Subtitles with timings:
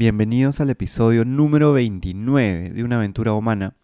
[0.00, 3.74] Bienvenidos al episodio número 29 de Una aventura humana.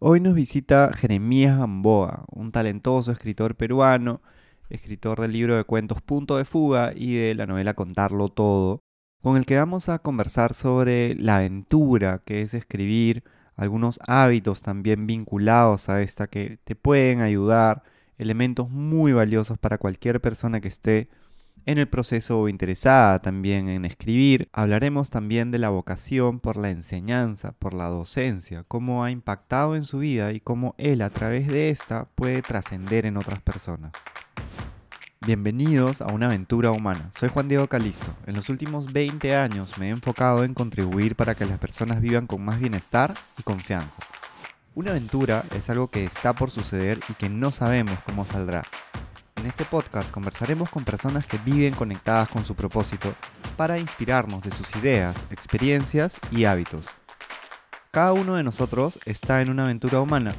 [0.00, 4.20] Hoy nos visita Jeremías Gamboa, un talentoso escritor peruano,
[4.68, 8.82] escritor del libro de cuentos Punto de Fuga y de la novela Contarlo Todo,
[9.22, 13.22] con el que vamos a conversar sobre la aventura que es escribir,
[13.54, 17.84] algunos hábitos también vinculados a esta que te pueden ayudar,
[18.18, 21.08] elementos muy valiosos para cualquier persona que esté
[21.66, 27.52] en el proceso interesada también en escribir, hablaremos también de la vocación por la enseñanza,
[27.52, 31.70] por la docencia, cómo ha impactado en su vida y cómo él a través de
[31.70, 33.92] esta puede trascender en otras personas.
[35.26, 37.10] Bienvenidos a una aventura humana.
[37.14, 38.10] Soy Juan Diego Calisto.
[38.26, 42.26] En los últimos 20 años me he enfocado en contribuir para que las personas vivan
[42.26, 44.02] con más bienestar y confianza.
[44.74, 48.64] Una aventura es algo que está por suceder y que no sabemos cómo saldrá.
[49.40, 53.14] En este podcast conversaremos con personas que viven conectadas con su propósito
[53.56, 56.88] para inspirarnos de sus ideas, experiencias y hábitos.
[57.90, 60.34] Cada uno de nosotros está en una aventura humana.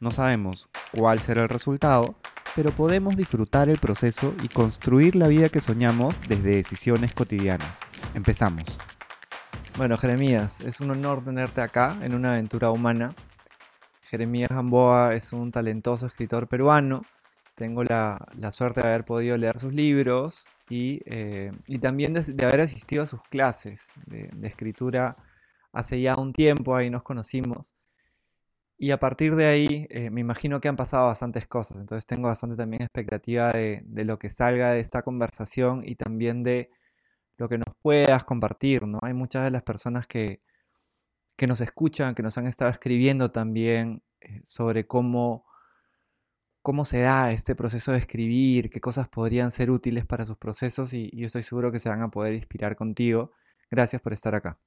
[0.00, 2.14] No sabemos cuál será el resultado,
[2.54, 7.76] pero podemos disfrutar el proceso y construir la vida que soñamos desde decisiones cotidianas.
[8.14, 8.64] Empezamos.
[9.76, 13.12] Bueno, Jeremías, es un honor tenerte acá en una aventura humana.
[14.08, 17.02] Jeremías Gamboa es un talentoso escritor peruano
[17.56, 18.18] tengo la,
[18.52, 23.22] suerte de haber podido leer sus libros y, eh, también de, haber asistido a sus
[23.24, 25.16] clases de, escritura
[25.72, 27.74] hace ya un tiempo, ahí nos conocimos.
[28.78, 32.28] Y a partir de ahí eh, me imagino que han pasado bastantes cosas, entonces tengo
[32.28, 36.70] bastante también expectativa de, lo que salga de esta conversación y también de
[37.38, 38.98] lo que nos puedas compartir, ¿no?
[39.02, 40.42] Hay muchas de las personas que,
[41.36, 45.45] que nos escuchan, que nos han estado escribiendo también eh, sobre cómo
[46.66, 50.92] cómo se da este proceso de escribir, qué cosas podrían ser útiles para sus procesos
[50.94, 53.30] y, yo estoy seguro que se van a poder inspirar contigo.
[53.70, 54.58] Gracias por estar acá.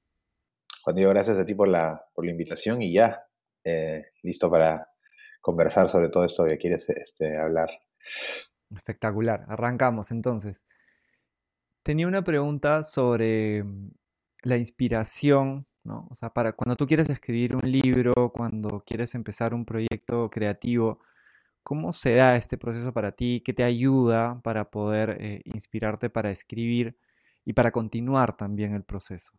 [0.82, 3.26] Juan Diego, gracias a ti por la, por la invitación y ya,
[3.64, 4.88] eh, listo para
[5.42, 7.68] conversar sobre todo esto que quieres este, hablar.
[8.74, 10.64] Espectacular, arrancamos entonces.
[11.82, 13.90] Tenía una pregunta sobre mm,
[14.44, 16.08] la inspiración, ¿no?
[16.10, 20.98] O sea, para cuando tú quieres escribir un libro, cuando quieres empezar un proyecto creativo,
[21.62, 23.42] ¿Cómo se da este proceso para ti?
[23.44, 26.96] ¿Qué te ayuda para poder eh, inspirarte para escribir
[27.44, 29.32] y para continuar también el proceso?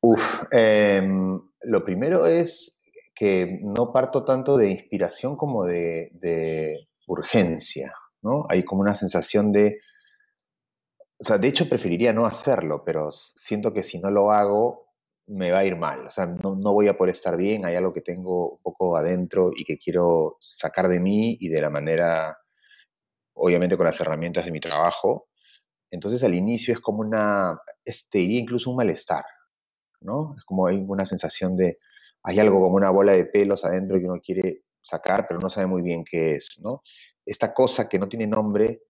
[0.00, 2.82] Uf, em, lo primero es
[3.14, 8.46] que no parto tanto de inspiración como de, de urgencia, ¿no?
[8.48, 9.80] Hay como una sensación de,
[11.18, 14.87] o sea, de hecho preferiría no hacerlo, pero siento que si no lo hago,
[15.28, 17.76] me va a ir mal, o sea, no, no, voy a poder estar bien, hay
[17.76, 21.70] algo que tengo un poco adentro y que quiero sacar de mí y de la
[21.70, 22.38] manera,
[23.34, 25.28] obviamente con las herramientas de mi trabajo.
[25.90, 29.24] Entonces al inicio es como una, este, incluso un malestar,
[30.00, 30.34] ¿no?
[30.36, 31.78] Es como hay una sensación de,
[32.22, 35.66] hay algo como una bola de pelos adentro que uno quiere sacar, pero no sabe
[35.66, 36.82] muy bien qué es, ¿no?
[37.24, 38.82] Esta cosa que no tiene nombre,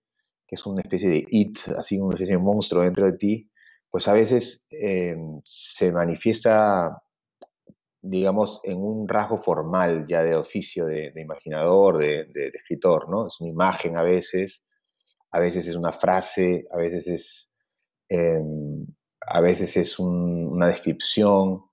[0.47, 3.51] que es una especie de it, así una especie de monstruo dentro de ti,
[3.91, 7.03] pues a veces em, se manifiesta,
[8.03, 13.27] digamos, en un rasgo formal ya de oficio de, imaginador, de, escritor, ¿no?
[13.29, 14.63] Es una imagen a veces,
[15.31, 17.51] a veces es una frase, a veces es,
[18.09, 18.87] em,
[19.21, 21.69] a veces es una descripción,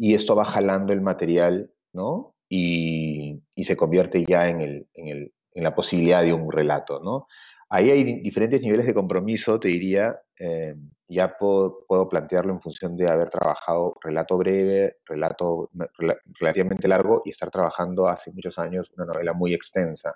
[0.00, 2.34] y esto va jalando el material, ¿no?
[2.48, 7.26] Y, se convierte ya en, el, en, la posibilidad de un relato, ¿no?
[7.68, 13.10] Ahí hay diferentes niveles de compromiso, te diría, em, ya puedo, plantearlo en función de
[13.10, 15.70] haber trabajado relato breve, relato
[16.38, 20.14] relativamente largo y estar trabajando hace muchos años una novela muy extensa.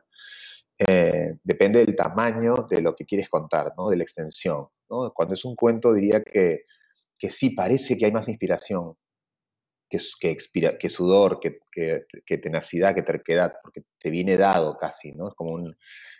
[0.78, 3.88] Eh, depende del tamaño de lo que quieres contar, ¿no?
[3.88, 4.68] de la extensión.
[4.86, 6.64] Cuando es un cuento diría que,
[7.18, 8.94] que sí parece que hay más inspiración
[9.88, 15.28] que, que, que sudor, que, que, tenacidad, que terquedad, porque te viene dado casi, ¿no?
[15.28, 15.76] Es como un,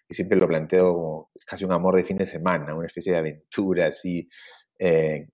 [0.09, 3.19] yo siempre lo planteo como casi un amor de fin de semana, una especie de
[3.19, 4.29] aventura así,
[4.79, 5.29] eh,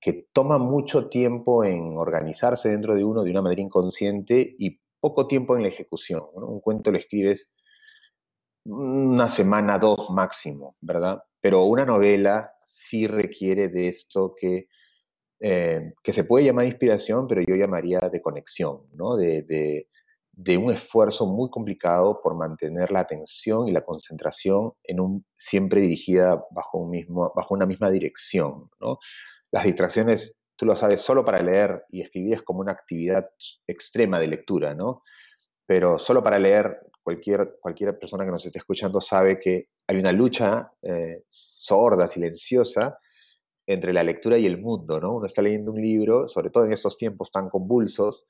[0.00, 5.26] que toma mucho tiempo en organizarse dentro de uno de una manera inconsciente y poco
[5.26, 6.22] tiempo en la ejecución.
[6.34, 7.50] Un cuento lo escribes
[8.64, 11.22] una semana, dos máximo, ¿verdad?
[11.40, 14.68] Pero una novela sí requiere de esto que,
[15.40, 19.16] eh, que se puede llamar inspiración, pero yo llamaría de conexión, ¿no?
[19.16, 19.88] De, de,
[20.36, 25.80] de, un esfuerzo muy complicado por mantener la atención y la concentración en un, siempre
[25.80, 28.68] dirigida bajo, un mismo, bajo una misma dirección.
[29.50, 33.28] Las distracciones, tú lo sabes, solo para leer y escribir es como una actividad
[33.66, 35.02] extrema de lectura, ¿no?
[35.66, 40.12] pero solo para leer, cualquier, cualquier persona que nos esté escuchando sabe que hay una
[40.12, 42.98] lucha eh, sorda, silenciosa,
[43.66, 45.14] entre la lectura y el mundo, ¿no?
[45.14, 48.26] Uno está leyendo un libro, sobre todo en estos tiempos tan convulsos,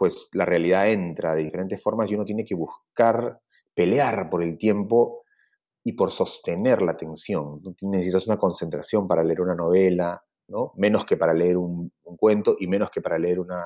[0.00, 3.38] pues la realidad entra de diferentes formas y uno tiene que buscar,
[3.74, 5.24] pelear por el tiempo
[5.84, 7.60] y por sostener la atención.
[7.82, 10.72] Necesitas una concentración para leer una novela, ¿no?
[10.76, 13.62] menos que para leer un, cuento y menos que para leer una,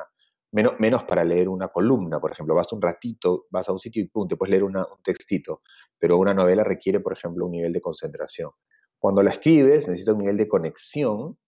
[0.51, 2.57] menos, menos, para leer una columna, por ejemplo.
[2.57, 5.63] Vas un ratito, vas a un sitio y pum, te puedes leer un textito,
[5.97, 8.51] pero una novela requiere, por ejemplo, un nivel de concentración.
[8.99, 11.39] Cuando la escribes, necesita un nivel de conexión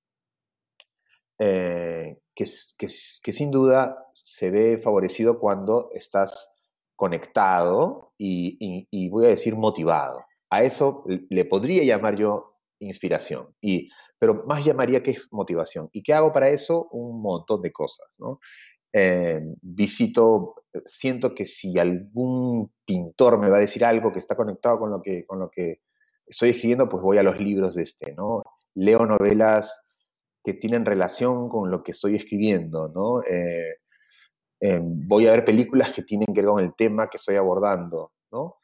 [1.40, 2.44] eh, que,
[2.78, 4.05] que, sin duda
[4.36, 6.54] se ve favorecido cuando estás
[6.94, 10.24] conectado y voy a decir motivado.
[10.50, 13.88] A eso le podría llamar yo inspiración, y,
[14.18, 15.88] pero más llamaría que es motivación.
[15.92, 16.88] ¿Y qué hago para eso?
[16.90, 18.06] Un montón de cosas.
[18.18, 18.40] ¿no?
[18.92, 20.54] Eh, visito,
[20.84, 25.00] siento que si algún pintor me va a decir algo que está conectado con lo
[25.00, 25.80] que, con lo que
[26.26, 28.42] estoy escribiendo, pues voy a los libros de este, ¿no?
[28.74, 29.82] Leo novelas
[30.44, 33.22] que tienen relación con lo que estoy escribiendo, ¿no?
[33.22, 33.76] Eh,
[34.60, 38.12] eh, voy a ver películas que tienen que ver con el tema que estoy abordando,
[38.30, 38.56] ¿no?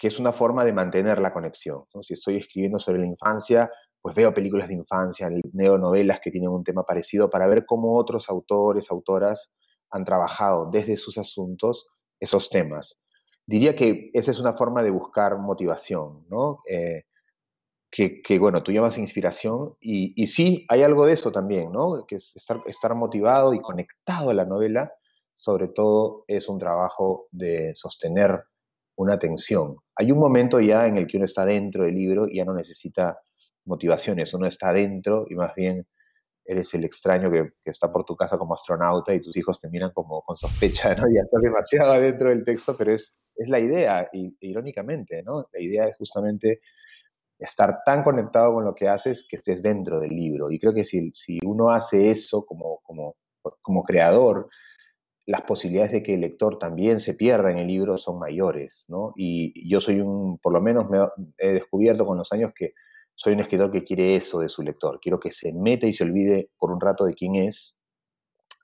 [0.00, 1.84] que es una forma de mantener la conexión.
[2.00, 6.64] Si estoy escribiendo sobre la infancia, pues veo películas de infancia, neonovelas que tienen un
[6.64, 9.50] tema parecido para ver cómo otros autores, autoras
[9.90, 11.86] han trabajado desde sus asuntos
[12.18, 12.98] esos temas.
[13.44, 16.60] Diría que esa es una forma de buscar motivación, ¿no?
[16.66, 17.02] Eh,
[17.90, 22.06] que, bueno, tú llamas inspiración y, y, sí, hay algo de eso también, ¿no?
[22.06, 24.90] Que es estar, estar motivado y conectado a la novela,
[25.40, 28.44] sobre todo es un trabajo de sostener
[28.96, 29.76] una tensión.
[29.96, 32.52] Hay un momento ya en el que uno está dentro del libro y ya no
[32.52, 33.18] necesita
[33.64, 35.86] motivaciones, uno está dentro y más bien
[36.44, 39.92] eres el extraño que, está por tu casa como astronauta y tus hijos te miran
[39.94, 41.04] como con sospecha, ¿no?
[41.14, 45.46] Ya estás demasiado adentro del texto, pero es, es la idea, y, irónicamente, ¿no?
[45.54, 46.60] La idea es justamente
[47.38, 50.50] estar tan conectado con lo que haces que estés dentro del libro.
[50.50, 53.16] Y creo que si, si uno hace eso como, como,
[53.62, 54.50] como creador,
[55.30, 59.12] las posibilidades de que el lector también se pierda en el libro son mayores, ¿no?
[59.14, 60.98] Y yo soy un, por lo menos me
[61.38, 62.74] he descubierto con los años que
[63.14, 64.98] soy un escritor que quiere eso de su lector.
[65.00, 67.78] Quiero que se meta y se olvide por un rato de quién es,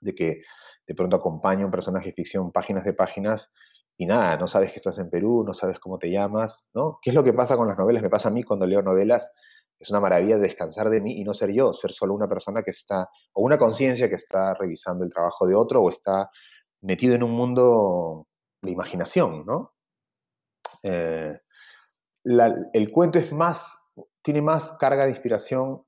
[0.01, 0.41] de que
[0.85, 3.49] de pronto acompaña un personaje de ficción páginas de páginas
[3.95, 6.99] y nada, no sabes que estás en Perú, no sabes cómo te llamas, ¿no?
[7.01, 8.03] ¿Qué es lo que pasa con las novelas?
[8.03, 9.31] Me pasa a mí cuando leo novelas,
[9.79, 12.71] es una maravilla descansar de mí y no ser yo, ser solo una persona que
[12.71, 16.29] está, o una conciencia que está revisando el trabajo de otro o está
[16.81, 18.27] metido en un mundo
[18.61, 19.73] de imaginación, ¿no?
[20.83, 21.39] Eh,
[22.23, 23.79] el cuento es más,
[24.21, 25.83] tiene más carga de inspiración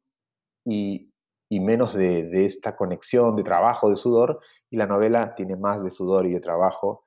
[0.66, 1.12] y,
[1.52, 4.40] menos de, esta conexión de trabajo, de sudor,
[4.70, 7.06] y la novela tiene más de sudor y de trabajo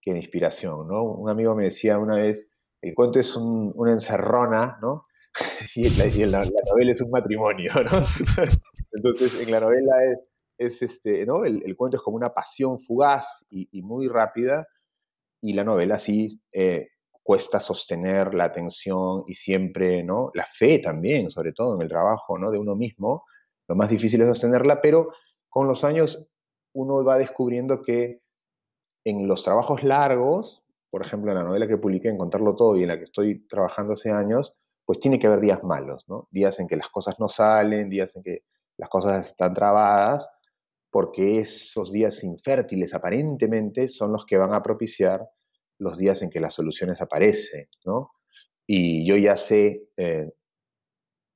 [0.00, 1.04] que de inspiración, ¿no?
[1.04, 2.48] Un amigo me decía una vez,
[2.80, 5.02] el cuento es una encerrona, ¿no?
[5.76, 5.88] y,
[6.26, 8.04] la, novela es un matrimonio, ¿no?
[8.92, 10.18] Entonces, en la novela es
[10.66, 11.44] es este, ¿no?
[11.44, 14.66] El, cuento es como una pasión fugaz y, muy rápida,
[15.40, 16.88] y la novela sí eh,
[17.22, 20.30] cuesta sostener la atención y siempre, ¿no?
[20.34, 22.50] La fe también, sobre todo en el trabajo, ¿no?
[22.50, 23.24] De uno mismo,
[23.68, 25.12] lo más difícil es sostenerla, pero
[25.48, 26.28] con los años
[26.74, 28.20] uno va descubriendo que
[29.04, 32.82] en los trabajos largos, por ejemplo, en la novela que publiqué, en Contarlo Todo, y
[32.82, 36.28] en la que estoy trabajando hace años, pues tiene que haber días malos, ¿no?
[36.30, 38.44] Días en que las cosas no salen, días en que
[38.76, 40.28] las cosas están trabadas,
[40.92, 45.26] porque esos días infértiles aparentemente son los que van a propiciar
[45.78, 48.12] los días en que las soluciones aparecen, ¿no?
[48.66, 50.30] Y yo ya sé, eh,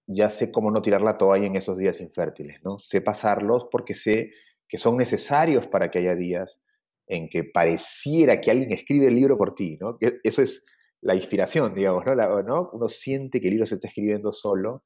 [0.07, 2.77] ya sé cómo no tirar la toalla en esos días infértiles, ¿no?
[2.77, 4.31] Sé pasarlos porque sé
[4.69, 6.61] que son necesarios para que haya días
[7.07, 9.97] en que pareciera que alguien escribe el libro por ti, ¿no?
[10.23, 10.63] Eso es
[11.01, 12.69] la inspiración, digamos, ¿no?
[12.75, 14.83] Uno siente que el libro se está escribiendo solo,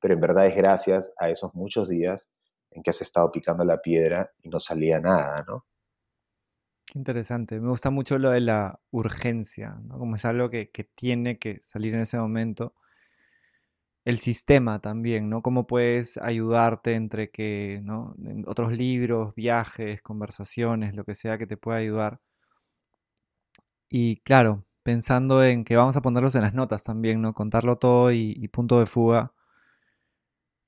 [0.00, 2.32] pero en verdad es gracias a esos muchos días
[2.70, 5.66] en que has estado picando la piedra y no salía nada, ¿no?
[6.86, 7.60] Qué interesante.
[7.60, 9.98] Me gusta mucho lo de la urgencia, ¿no?
[9.98, 12.74] Como es algo que, tiene que salir en ese momento.
[14.04, 15.42] El sistema también, ¿no?
[15.42, 18.16] Cómo puedes ayudarte entre que, ¿no?
[18.46, 22.20] otros libros, viajes, conversaciones, lo que sea que te pueda ayudar.
[23.90, 27.34] Y claro, pensando en que vamos a ponerlos en las notas también, ¿no?
[27.34, 29.34] Contarlo todo y punto de fuga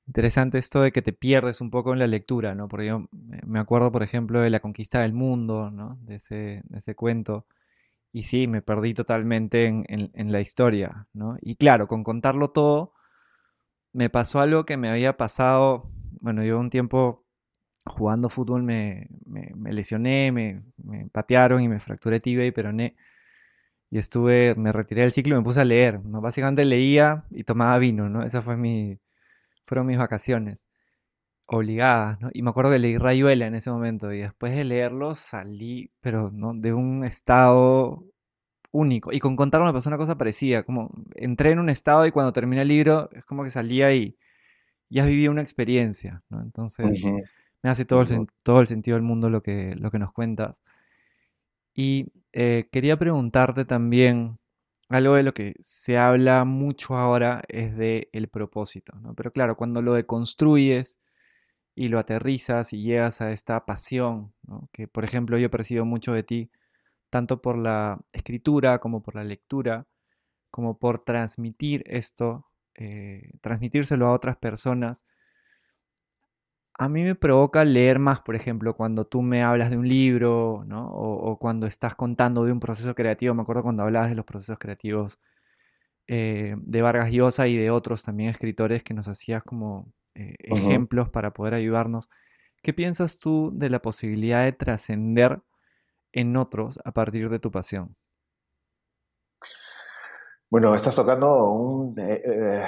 [0.07, 2.69] Interesante esto de que te pierdes un poco en la lectura, ¿no?
[2.69, 3.09] Porque yo
[3.47, 5.99] me acuerdo, por ejemplo, de La conquista del mundo, ¿no?
[6.02, 7.47] De ese, ese cuento.
[8.12, 11.37] Y sí, me perdí totalmente en, la historia, ¿no?
[11.40, 12.92] Y claro, con contarlo todo,
[13.92, 15.90] me pasó algo que me había pasado,
[16.21, 17.25] bueno, yo un tiempo
[17.85, 19.09] jugando fútbol me,
[19.71, 20.62] lesioné, me,
[21.12, 22.97] patearon y me fracturé tibia y peroné.
[23.90, 26.21] Y estuve, me retiré del ciclo y me puse a leer, ¿no?
[26.21, 28.25] Básicamente leía y tomaba vino, ¿no?
[28.25, 28.99] Esa fue mi,
[29.67, 30.69] fueron mis vacaciones.
[31.47, 32.31] obligadas, ¿no?
[32.33, 36.31] Y me acuerdo que leí Rayuela en ese momento y después de leerlo salí, pero
[36.33, 38.05] no, de un estado
[38.73, 39.12] único.
[39.12, 42.33] Y con contar me pasó una cosa parecida, como entré en un estado y cuando
[42.33, 44.17] terminé el libro es como que salía y
[44.90, 46.43] ya viví una experiencia, ¿no?
[46.43, 47.02] Entonces
[47.62, 50.62] me hace todo el, todo el sentido del mundo lo que, lo que nos cuentas.
[51.75, 54.38] Y eh, quería preguntarte también,
[54.90, 59.14] algo de lo que se habla mucho ahora es de el propósito, ¿no?
[59.14, 61.00] Pero claro, cuando lo deconstruyes
[61.76, 64.35] y lo aterrizas y llegas a esta pasión,
[64.73, 66.50] que por ejemplo yo percibo mucho de ti,
[67.11, 69.87] tanto por la escritura como por la lectura,
[70.50, 75.06] como por transmitir esto, eh, transmitírselo a otras personas,
[76.80, 80.64] a mí me provoca leer más, por ejemplo, cuando tú me hablas de un libro,
[80.66, 80.88] ¿no?
[80.90, 83.34] O, cuando estás contando de un proceso creativo.
[83.34, 85.18] Me acuerdo cuando hablabas de los procesos creativos
[86.08, 91.10] eh, de Vargas Llosa y de otros también escritores que nos hacías como eh, ejemplos
[91.10, 92.08] para poder ayudarnos.
[92.62, 95.42] ¿Qué piensas tú de la posibilidad de trascender
[96.12, 97.94] en otros a partir de tu pasión?
[100.50, 102.64] Bueno, estás tocando eh, eh,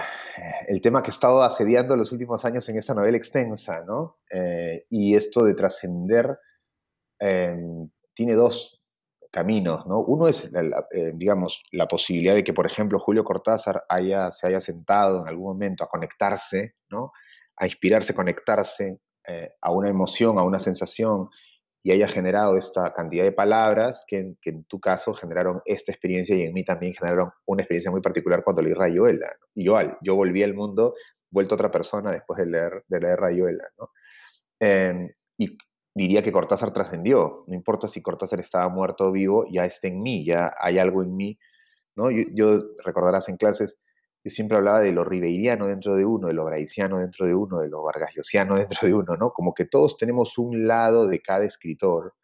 [0.68, 4.20] el tema que he estado asediando los últimos años en esta novela extensa, ¿no?
[4.30, 6.38] Eh, y esto de trascender
[7.18, 8.80] em, tiene dos
[9.32, 9.98] caminos, ¿no?
[9.98, 10.48] Uno es,
[11.14, 15.46] digamos, la posibilidad de que, por ejemplo, Julio Cortázar haya, se haya sentado en algún
[15.54, 17.12] momento a conectarse, ¿no?
[17.56, 19.00] A inspirarse, conectarse
[19.60, 21.30] a una emoción, a una sensación,
[21.82, 26.42] y haya generado esta cantidad de palabras que, en tu caso generaron esta experiencia y
[26.42, 29.26] en mí también generaron una experiencia muy particular cuando leí Rayuela.
[29.54, 30.94] Y igual, yo volví al mundo,
[31.30, 33.64] vuelto otra persona después de leer, de leer Rayuela.
[33.78, 33.90] ¿no?
[34.60, 35.58] Em, y
[35.92, 40.02] diría que Cortázar trascendió, no importa si Cortázar estaba muerto o vivo, ya está en
[40.02, 41.38] mí, ya hay algo en mí.
[41.96, 42.12] ¿no?
[42.12, 43.76] Yo, yo recordarás en clases,
[44.24, 47.60] yo siempre hablaba de lo ribeiriano dentro de uno, de lo graiciano dentro de uno,
[47.60, 49.32] de lo vargasiano dentro de uno, ¿no?
[49.32, 52.14] Como que todos tenemos un lado de cada escritor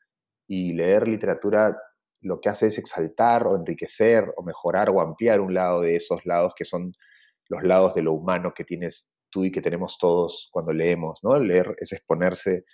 [0.47, 1.77] y leer literatura
[2.21, 6.25] lo que hace es exaltar o enriquecer o mejorar o ampliar un lado de esos
[6.25, 6.93] lados que son
[7.49, 11.39] los lados de lo humano que tienes tú y que tenemos todos cuando leemos, ¿no?
[11.39, 12.65] Leer es exponerse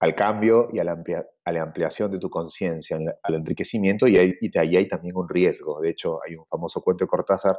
[0.00, 4.76] al cambio y a la, ampliación de tu conciencia, al enriquecimiento y, ahí, y ahí
[4.76, 5.80] hay también un riesgo.
[5.80, 7.56] De hecho, hay un famoso cuento de Cortázar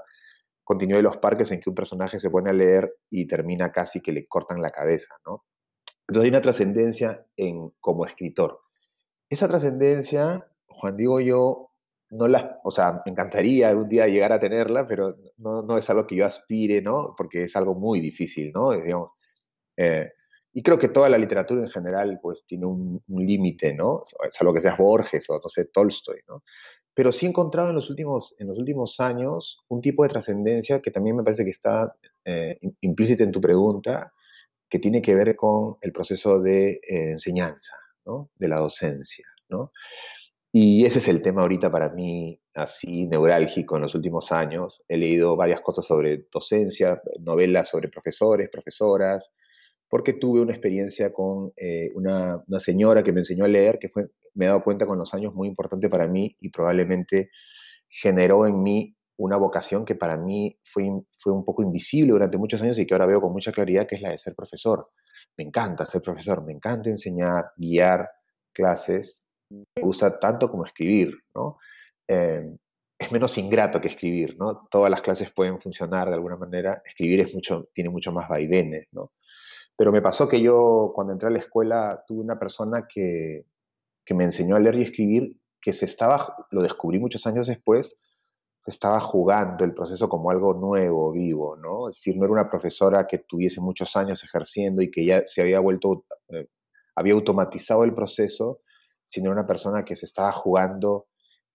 [0.64, 4.02] continúe de los parques en que un personaje se pone a leer y termina casi
[4.02, 5.46] que le cortan la cabeza, ¿no?
[6.08, 8.60] Entonces hay una trascendencia en como escritor.
[9.30, 11.70] Esa trascendencia, Juan Diego, yo
[12.12, 15.90] no la, o sea, me encantaría algún día llegar a tenerla, pero no, no es
[15.90, 17.16] algo que yo aspire, ¿no?
[17.18, 18.72] Porque es algo muy difícil, ¿no?
[18.72, 19.12] digamos,
[19.78, 20.12] eh,
[20.54, 24.04] y creo que toda la literatura en general, pues, tiene un, límite, ¿no?
[24.24, 26.44] Es algo que seas Borges o, no sé, Tolstoy, ¿no?
[26.94, 30.82] Pero sí he encontrado en los últimos, en los últimos años un tipo de trascendencia
[30.82, 31.96] que también me parece que está
[32.26, 34.14] eh, implícita en tu pregunta,
[34.70, 38.30] que tiene que ver con el proceso de eh, enseñanza, ¿no?
[38.36, 39.26] de la docencia.
[39.50, 39.72] ¿no?
[40.52, 44.84] Y ese es el tema ahorita para mí así neurálgico en los últimos años.
[44.88, 49.32] He leído varias cosas sobre docencia, novelas sobre profesores, profesoras,
[49.94, 53.92] porque tuve una experiencia con eh, una, señora que me enseñó a leer, que
[54.34, 57.30] me he dado cuenta con los años muy importante para mí y probablemente
[57.88, 62.60] generó en mí una vocación que para mí fue, fue un poco invisible durante muchos
[62.64, 64.90] años y que ahora veo con mucha claridad, que es la de ser profesor.
[65.38, 68.10] Me encanta ser profesor, me encanta enseñar, guiar
[68.52, 71.60] clases, me gusta tanto como escribir, ¿no?
[72.08, 72.52] Eh,
[72.98, 74.68] es menos ingrato que escribir, ¿no?
[74.72, 78.88] Todas las clases pueden funcionar de alguna manera, escribir es mucho, tiene mucho más vaivenes,
[78.92, 79.12] ¿no?
[79.76, 83.46] Pero me pasó que yo cuando entré a la escuela tuve una persona que,
[84.06, 88.00] que me enseñó a leer y escribir, que se estaba, lo descubrí muchos años después,
[88.60, 91.90] se estaba jugando el proceso como algo nuevo, vivo, ¿no?
[91.90, 95.42] Es decir, no era una profesora que tuviese muchos años ejerciendo y que ya se
[95.42, 96.48] había vuelto, eh,
[96.96, 98.62] había automatizado el proceso,
[99.06, 101.08] sino era una persona que se estaba jugando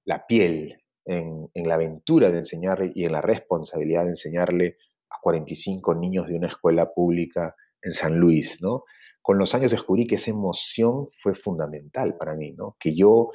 [0.05, 4.77] la piel en, en la aventura de enseñarle y en la responsabilidad de enseñarle
[5.09, 7.57] a 45 niños de una escuela pública
[7.89, 8.85] en San Luis, ¿no?
[9.29, 12.79] con los años descubrí que esa emoción fue fundamental para mí, ¿no?
[12.81, 13.29] Que yo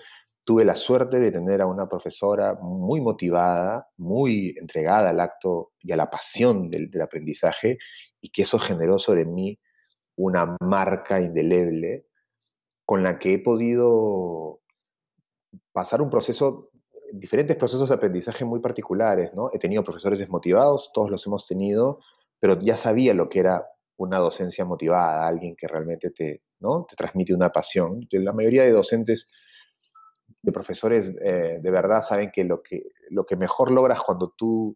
[0.43, 5.91] tuve la suerte de tener a una profesora muy motivada, muy entregada al acto y
[5.91, 7.77] a la pasión del, aprendizaje,
[8.19, 9.59] y que eso generó sobre mí
[10.15, 12.07] una marca indeleble
[12.85, 14.61] con la que he podido
[15.73, 16.71] pasar un proceso,
[17.11, 19.51] diferentes procesos de aprendizaje muy particulares, ¿no?
[19.53, 21.99] He tenido profesores desmotivados, todos los hemos tenido,
[22.39, 26.85] pero ya sabía lo que era una docencia motivada, alguien que realmente te, ¿no?
[26.89, 28.07] te transmite una pasión.
[28.11, 29.29] La mayoría de docentes,
[30.41, 34.75] de profesores, eh, de verdad saben que lo, que lo que mejor logras cuando tú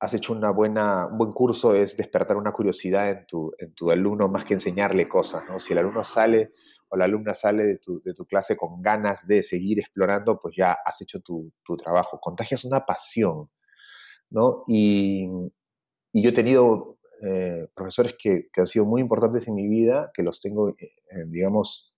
[0.00, 3.90] has hecho una buena, un buen curso es despertar una curiosidad en tu, en tu
[3.90, 5.60] alumno más que enseñarle cosas, ¿no?
[5.60, 6.52] Si el alumno sale
[6.88, 10.56] o la alumna sale de tu, de tu clase con ganas de seguir explorando, pues
[10.56, 12.18] ya has hecho tu, tu trabajo.
[12.18, 13.50] Contagias una pasión,
[14.30, 14.64] ¿no?
[14.66, 15.28] Y,
[16.12, 20.10] y yo he tenido eh, profesores que, que, han sido muy importantes en mi vida,
[20.14, 20.92] que los tengo, eh,
[21.26, 21.94] digamos,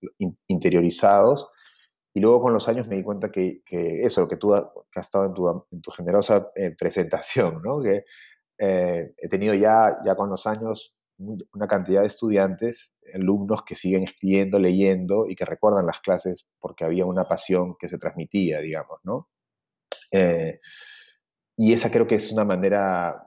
[0.49, 1.49] interiorizados.
[2.13, 5.01] Y luego con los años me di cuenta que, que eso, que tú has, que
[5.01, 7.81] has estado en tu, en tu generosa eh, presentación, ¿no?
[7.81, 8.05] que
[8.59, 14.61] he tenido ya, ya con los años una cantidad de estudiantes, alumnos que siguen escribiendo,
[14.61, 19.29] leyendo y que recuerdan las clases porque había una pasión que se transmitía, digamos, ¿no?
[21.57, 23.27] y esa creo que es una manera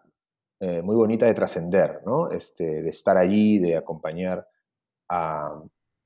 [0.59, 2.31] eh, muy bonita de trascender, ¿no?
[2.31, 4.47] Este, de estar allí, de acompañar
[5.09, 5.61] a,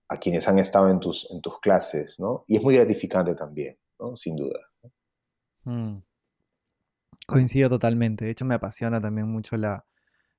[0.07, 2.45] a, quienes han estado en tus, en tus clases, ¿no?
[2.47, 4.15] Y es muy gratificante también, ¿no?
[4.17, 4.59] Sin duda.
[5.65, 5.99] Mm.
[7.27, 8.25] Coincido totalmente.
[8.25, 9.85] De hecho, me apasiona también mucho la,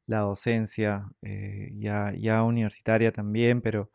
[0.06, 3.92] la docencia, eh, ya, ya, universitaria también, pero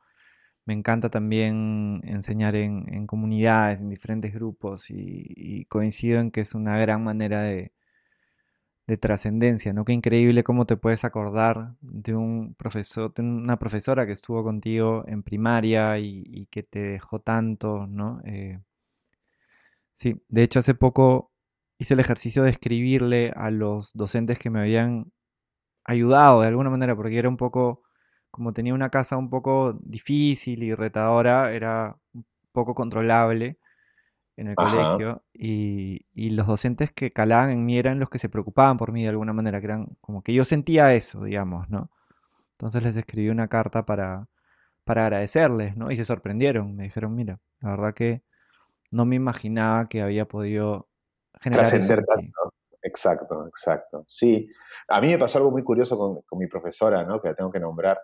[0.65, 6.41] me encanta también enseñar en, en comunidades, en diferentes grupos, y, y, coincido en que
[6.41, 7.73] es una gran manera de,
[8.87, 9.83] de trascendencia, ¿no?
[9.85, 15.03] Qué increíble cómo te puedes acordar de un profesor, de una profesora que estuvo contigo
[15.07, 18.21] en primaria y, que te dejó tanto, ¿no?
[18.25, 18.59] Eh,
[19.93, 21.31] sí, de hecho hace poco
[21.79, 25.11] hice el ejercicio de escribirle a los docentes que me habían
[25.85, 27.83] ayudado de alguna manera, porque era un poco,
[28.31, 33.59] como tenía una casa un poco difícil y retadora, era un poco controlable
[34.37, 38.29] en el colegio y, y, los docentes que calaban en mí eran los que se
[38.29, 41.89] preocupaban por mí de alguna manera, que eran como que yo sentía eso, digamos, ¿no?
[42.51, 44.27] Entonces les escribí una carta para,
[44.83, 45.91] para agradecerles, ¿no?
[45.91, 48.23] Y se sorprendieron, me dijeron, mira, la verdad que
[48.91, 50.89] no me imaginaba que había podido
[51.41, 52.53] generar tanto.
[52.81, 54.05] Exacto, exacto.
[54.07, 54.47] Sí,
[54.87, 57.19] a mí me pasó algo muy curioso con, con mi profesora, ¿no?
[57.19, 57.99] Que la tengo que nombrar.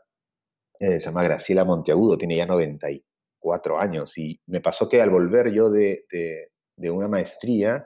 [0.79, 3.05] Eh, se llama Graciela Monteagudo, tiene ya 90 y
[3.41, 4.17] cuatro años.
[4.17, 7.85] Y me pasó que al volver yo de, de, una maestría,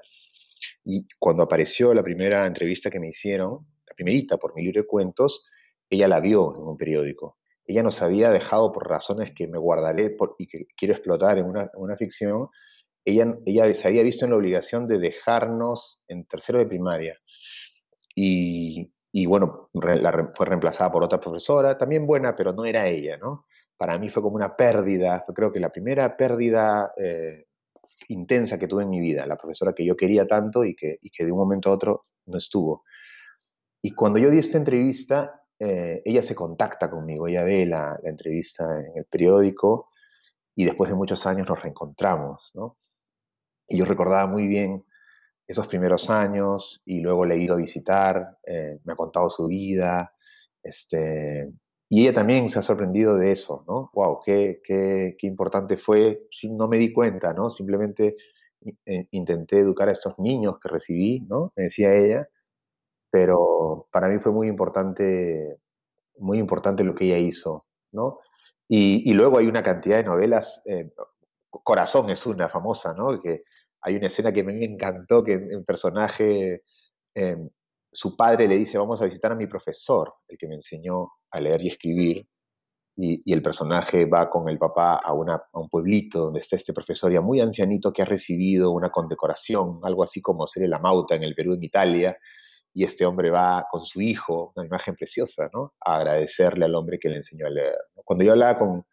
[0.83, 4.87] y cuando apareció la primera entrevista que me hicieron, la primerita por mi libro de
[4.87, 5.47] cuentos,
[5.89, 7.39] ella la vio en un periódico.
[7.65, 11.45] Ella nos había dejado por razones que me guardaré por, y que quiero explotar en
[11.45, 12.49] una, una ficción.
[13.03, 17.17] Ella, ella se había visto en la obligación de dejarnos en tercero de primaria.
[18.15, 23.44] Y, y bueno, fue reemplazada por otra profesora, también buena, pero no era ella, ¿no?
[23.77, 27.45] Para mí fue como una pérdida, fue creo que la primera pérdida eh,
[28.09, 31.09] intensa que tuve en mi vida, la profesora que yo quería tanto y que, y
[31.09, 32.83] que de un momento a otro no estuvo.
[33.81, 38.09] Y cuando yo di esta entrevista, eh, ella se contacta conmigo, ella ve la, la,
[38.09, 39.89] entrevista en el periódico
[40.55, 42.77] y después de muchos años nos reencontramos, ¿no?
[43.67, 44.85] Y yo recordaba muy bien
[45.47, 49.47] esos primeros años y luego le he ido a visitar, eh, me ha contado su
[49.47, 50.13] vida,
[50.61, 51.51] este,
[51.89, 53.91] y ella también se ha sorprendido de eso, ¿no?
[53.93, 54.21] ¡Wow!
[54.25, 56.27] Qué, qué, qué importante fue!
[56.51, 57.49] no me di cuenta, ¿no?
[57.49, 58.15] Simplemente
[58.85, 61.53] eh, intenté educar a estos niños que recibí, ¿no?
[61.55, 62.27] Me decía ella,
[63.11, 65.59] pero para mí fue muy importante,
[66.17, 68.19] muy importante lo que ella hizo, ¿no?
[68.67, 70.91] Y, luego hay una cantidad de novelas, eh,
[71.51, 73.19] Corazón es una famosa, ¿no?
[73.21, 73.43] Que
[73.81, 76.63] hay una escena que a mí me encantó, que el personaje
[77.15, 77.37] eh,
[77.95, 81.39] su padre le dice, vamos a visitar a mi profesor, el que me enseñó a
[81.39, 82.27] leer y escribir,
[82.97, 87.21] y, el personaje va con el papá a, un pueblito donde está este profesor ya
[87.21, 91.35] muy ancianito que ha recibido una condecoración, algo así como ser el Amauta en el
[91.35, 92.17] Perú, en Italia,
[92.73, 95.73] y este hombre va con su hijo, una imagen preciosa, ¿no?
[95.85, 97.77] A agradecerle al hombre que le enseñó a leer.
[98.03, 98.85] Cuando yo hablaba con,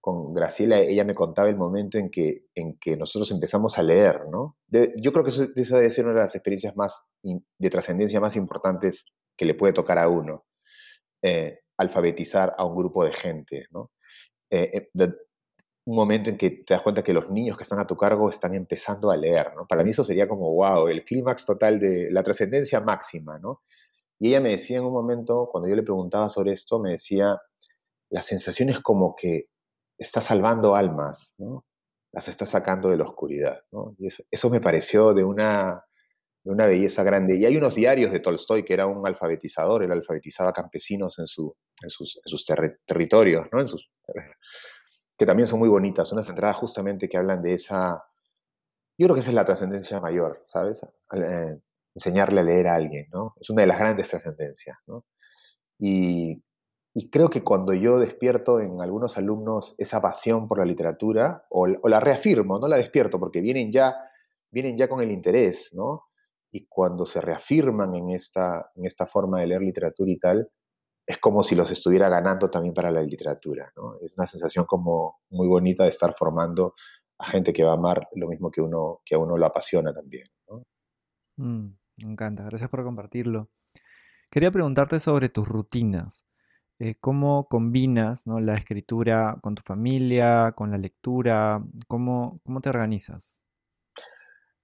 [0.00, 4.22] con Graciela, ella me contaba el momento en que, en que nosotros empezamos a leer,
[4.30, 4.56] ¿no?
[4.68, 9.04] yo creo que esa debe ser una de las experiencias más de trascendencia más importantes
[9.36, 10.46] que le puede tocar a uno,
[11.22, 13.90] eh, alfabetizar a un grupo de gente, ¿no?
[14.50, 15.08] Eh, eh,
[15.86, 18.28] un momento en que te das cuenta que los niños que están a tu cargo
[18.28, 19.66] están empezando a leer, ¿no?
[19.66, 23.62] Para mí eso sería como, wow, el clímax total de la trascendencia máxima, ¿no?
[24.18, 27.38] Y ella me decía en un momento, cuando yo le preguntaba sobre esto, me decía,
[28.10, 29.46] la sensación es como que
[30.00, 31.64] está salvando almas, ¿no?
[32.12, 33.62] las está sacando de la oscuridad.
[33.70, 33.94] ¿no?
[33.98, 35.84] Y eso, eso, me pareció de una,
[36.42, 37.36] de una belleza grande.
[37.36, 41.54] Y hay unos diarios de Tolstoy, que era un alfabetizador, él alfabetizaba campesinos en, su,
[41.82, 42.44] en sus, en sus
[42.86, 43.64] territorios, ¿no?
[45.18, 48.02] que también son muy bonitas, son unas entradas justamente que hablan de esa...
[48.98, 50.82] Yo creo que esa es la trascendencia mayor, ¿sabes?
[51.14, 51.58] Eh,
[51.94, 53.34] enseñarle a leer a alguien, ¿no?
[53.40, 55.04] Es una de las grandes trascendencias, ¿no?
[55.78, 56.42] Y,
[56.92, 61.66] y creo que cuando yo despierto en algunos alumnos esa pasión por la literatura, o,
[61.66, 63.96] la reafirmo, no la despierto, porque vienen ya,
[64.50, 66.04] vienen ya con el interés, ¿no?
[66.52, 70.50] y cuando se reafirman en esta, en esta forma de leer literatura y tal,
[71.06, 73.72] es como si los estuviera ganando también para la literatura.
[73.76, 73.98] ¿no?
[74.00, 76.74] Es una sensación como muy bonita de estar formando
[77.18, 79.92] a gente que va a amar lo mismo que, uno, que a uno lo apasiona
[79.92, 80.26] también.
[81.36, 81.68] Mm,
[82.02, 83.48] me encanta, gracias por compartirlo.
[84.30, 86.29] Quería preguntarte sobre tus rutinas.
[86.82, 91.62] Eh, ¿Cómo combinas la escritura con tu familia, con la lectura?
[91.86, 93.42] ¿Cómo, cómo te organizas?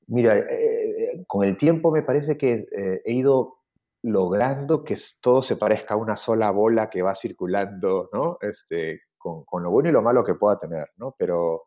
[0.06, 2.64] Mira, eh, eh, con el tiempo me parece que
[3.04, 3.58] he ido
[4.00, 8.38] logrando que todo se parezca a una sola bola que va circulando, ¿no?
[8.40, 11.14] Este, con, lo bueno y lo malo que pueda tener, ¿no?
[11.18, 11.64] Pero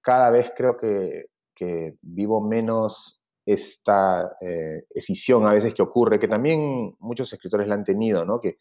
[0.00, 4.34] cada vez creo que, que vivo menos esta
[4.90, 8.40] escisión a veces que ocurre, que también muchos escritores la han tenido, ¿no?
[8.40, 8.58] Que,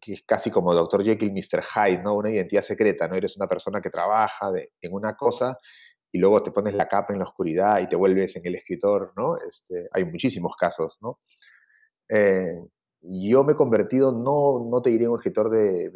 [0.00, 1.04] que es casi como Dr.
[1.04, 1.62] Jekyll Mr.
[1.62, 2.14] Hyde, ¿no?
[2.14, 3.16] Una identidad secreta, ¿no?
[3.16, 5.58] Eres una persona que trabaja en una cosa
[6.10, 9.12] y luego te pones la capa en la oscuridad y te vuelves en el escritor,
[9.16, 9.36] ¿no?
[9.38, 11.18] Este, hay muchísimos casos, ¿no?
[12.08, 12.60] Eh,
[13.00, 15.90] yo me he convertido, no, no te diré un escritor de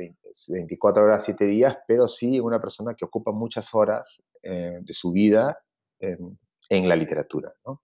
[0.49, 4.93] 24 horas, 7 días, pero sí en una persona que ocupa muchas horas eh, de
[4.93, 5.57] su vida
[5.99, 7.53] en la literatura.
[7.65, 7.81] ¿no?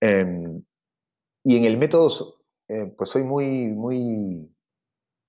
[0.00, 0.62] Em,
[1.44, 4.52] y en el método, eh, pues soy muy, muy,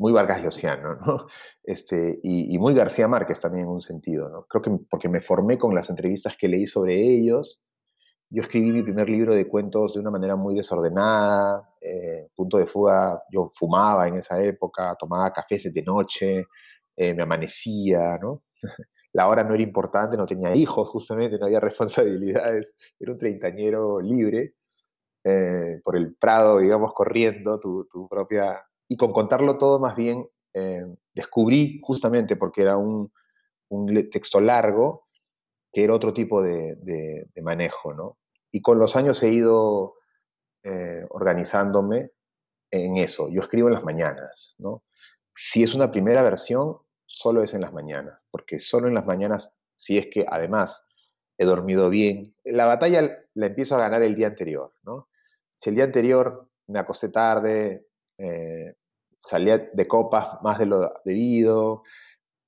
[0.03, 1.27] muy Vargas Llosiano, ¿no?
[1.63, 4.45] Este, y, muy García Márquez también en un sentido, ¿no?
[4.49, 7.63] Creo que porque me formé con las entrevistas que leí sobre ellos.
[8.29, 12.67] Yo escribí mi primer libro de cuentos de una manera muy desordenada, eh, punto de
[12.67, 16.47] fuga, yo fumaba en esa época, tomaba cafés de noche,
[16.97, 18.43] eh, me amanecía, ¿no?
[19.13, 24.01] la hora no era importante, no tenía hijos justamente, no había responsabilidades, era un treintañero
[24.01, 24.55] libre,
[25.23, 28.61] eh, por el prado, digamos, corriendo tu, propia...
[28.93, 33.11] Y con contarlo todo más bien, eh, descubrí justamente, porque era un,
[34.11, 35.07] texto largo,
[35.71, 38.19] que era otro tipo de, manejo, ¿no?
[38.51, 39.95] Y con los años he ido
[40.61, 42.11] eh, organizándome
[42.69, 43.29] en eso.
[43.31, 44.83] Yo escribo en las mañanas, ¿no?
[45.35, 46.77] Si es una primera versión,
[47.07, 50.85] solo es en las mañanas, porque solo en las mañanas, si es que además
[51.39, 55.09] he dormido bien, la batalla la empiezo a ganar el día anterior, ¿no?
[55.49, 57.87] Si el día anterior me acosté tarde,
[58.19, 58.75] eh,
[59.23, 61.83] salía de copas más de lo debido,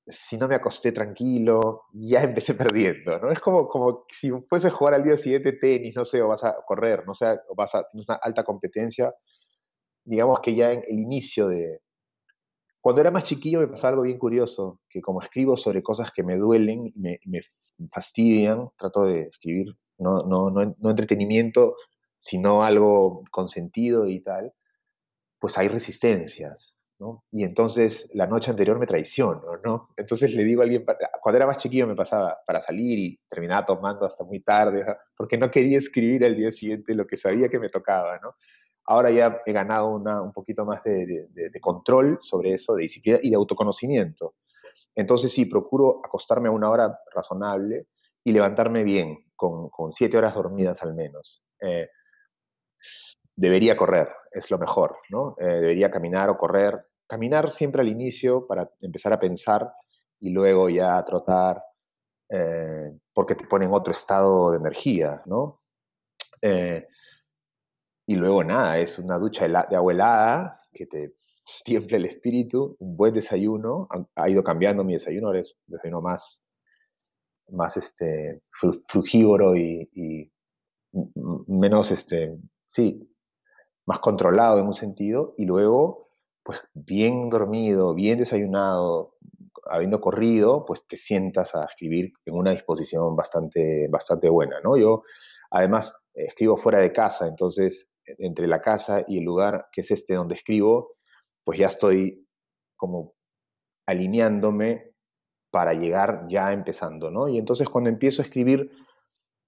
[0.07, 3.31] si no me acosté tranquilo, ya empecé perdiendo, ¿no?
[3.31, 6.43] Es como, como si fuese a jugar al día siguiente tenis, no sé, o vas
[6.43, 9.13] a correr, no sé, o vas a tener una alta competencia,
[10.03, 11.79] digamos que ya en el inicio de,
[12.85, 16.23] cuando era más chiquillo me pasaba algo bien curioso, que como escribo sobre cosas que
[16.23, 17.41] me duelen y me,
[17.91, 21.75] fastidian, trato de escribir no, no, no, entretenimiento,
[22.19, 24.53] sino algo con sentido y tal,
[25.45, 27.23] pues hay resistencias, ¿no?
[27.29, 29.89] Y entonces la noche anterior me traiciono, ¿no?
[29.95, 30.83] Entonces le digo a alguien,
[31.21, 34.83] cuando era más chiquillo me pasaba para salir y terminaba tomando hasta muy tarde,
[35.15, 38.33] porque no quería escribir al día siguiente lo que sabía que me tocaba, ¿no?
[38.85, 41.29] Ahora ya he ganado un poquito más de,
[41.61, 44.33] control sobre eso, de disciplina y de autoconocimiento.
[44.95, 47.85] Entonces sí, procuro acostarme a una hora razonable
[48.23, 51.43] y levantarme bien, con, siete horas dormidas al menos.
[51.61, 51.87] Eh,
[53.35, 55.35] debería correr, es lo mejor, ¿no?
[55.39, 56.85] Eh, debería caminar o correr.
[57.07, 59.71] Caminar siempre al inicio para empezar a pensar
[60.19, 61.61] y luego ya trotar,
[62.29, 65.61] eh, porque te pone en otro estado de energía, ¿no?
[68.07, 71.15] Y luego nada, es una ducha de agua que te
[71.63, 73.87] tiemple el espíritu, un buen desayuno.
[74.15, 76.43] Ha, ido cambiando mi desayuno, ahora es un desayuno más,
[77.49, 78.41] más este,
[78.87, 80.31] frugívoro y,
[81.47, 83.09] menos, este, sí,
[83.85, 85.33] más controlado en un sentido.
[85.37, 86.09] Y luego,
[86.43, 89.15] pues bien dormido, bien desayunado,
[89.65, 94.77] habiendo corrido, pues te sientas a escribir en una disposición bastante, bastante buena, ¿no?
[94.77, 95.03] Yo,
[95.51, 100.13] además, escribo fuera de casa, entonces entre la casa y el lugar que es este
[100.13, 100.93] donde escribo,
[101.43, 102.27] pues ya estoy
[102.75, 103.13] como
[103.87, 104.91] alineándome
[105.51, 107.27] para llegar ya empezando, ¿no?
[107.27, 108.71] Y entonces cuando empiezo a escribir,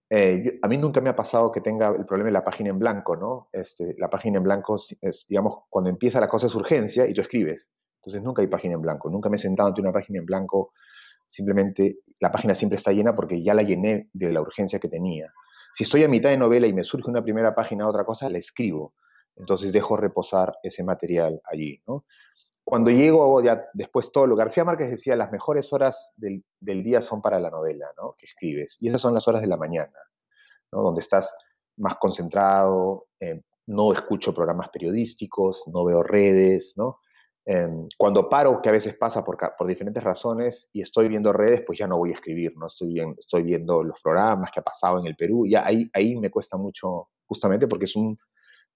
[0.09, 2.79] eh, a mí nunca me ha pasado que tenga el problema de la página en
[2.79, 3.49] blanco, ¿no?
[3.51, 7.21] Este, la página en blanco es, digamos, cuando empieza la cosa es urgencia y tú
[7.21, 7.71] escribes.
[7.97, 10.71] Entonces nunca hay página en blanco, nunca me he sentado ante una página en blanco,
[11.25, 15.31] simplemente la página siempre está llena porque ya la llené de la urgencia que tenía.
[15.73, 18.37] Si estoy a mitad de novela y me surge una primera página, otra cosa, la
[18.37, 18.93] escribo.
[19.35, 21.81] Entonces dejo reposar ese material allí.
[21.85, 22.05] ¿no?
[22.69, 24.35] Cuando llego, ya después todo lo.
[24.35, 28.15] García Márquez decía, las mejores horas del, día son para la novela ¿no?
[28.17, 28.75] que escribes.
[28.81, 29.97] Y esas son las horas de la mañana,
[30.73, 30.81] ¿no?
[30.81, 31.33] donde estás
[31.77, 36.99] más concentrado, eh, no escucho programas periodísticos, no veo redes, ¿no?
[37.45, 41.63] Em, cuando paro, que a veces pasa por, por, diferentes razones, y estoy viendo redes,
[41.65, 42.67] pues ya no voy a escribir, ¿no?
[42.67, 46.17] Estoy, bien, estoy viendo los programas que ha pasado en el Perú, ya ahí, ahí
[46.17, 48.17] me cuesta mucho, justamente porque es un,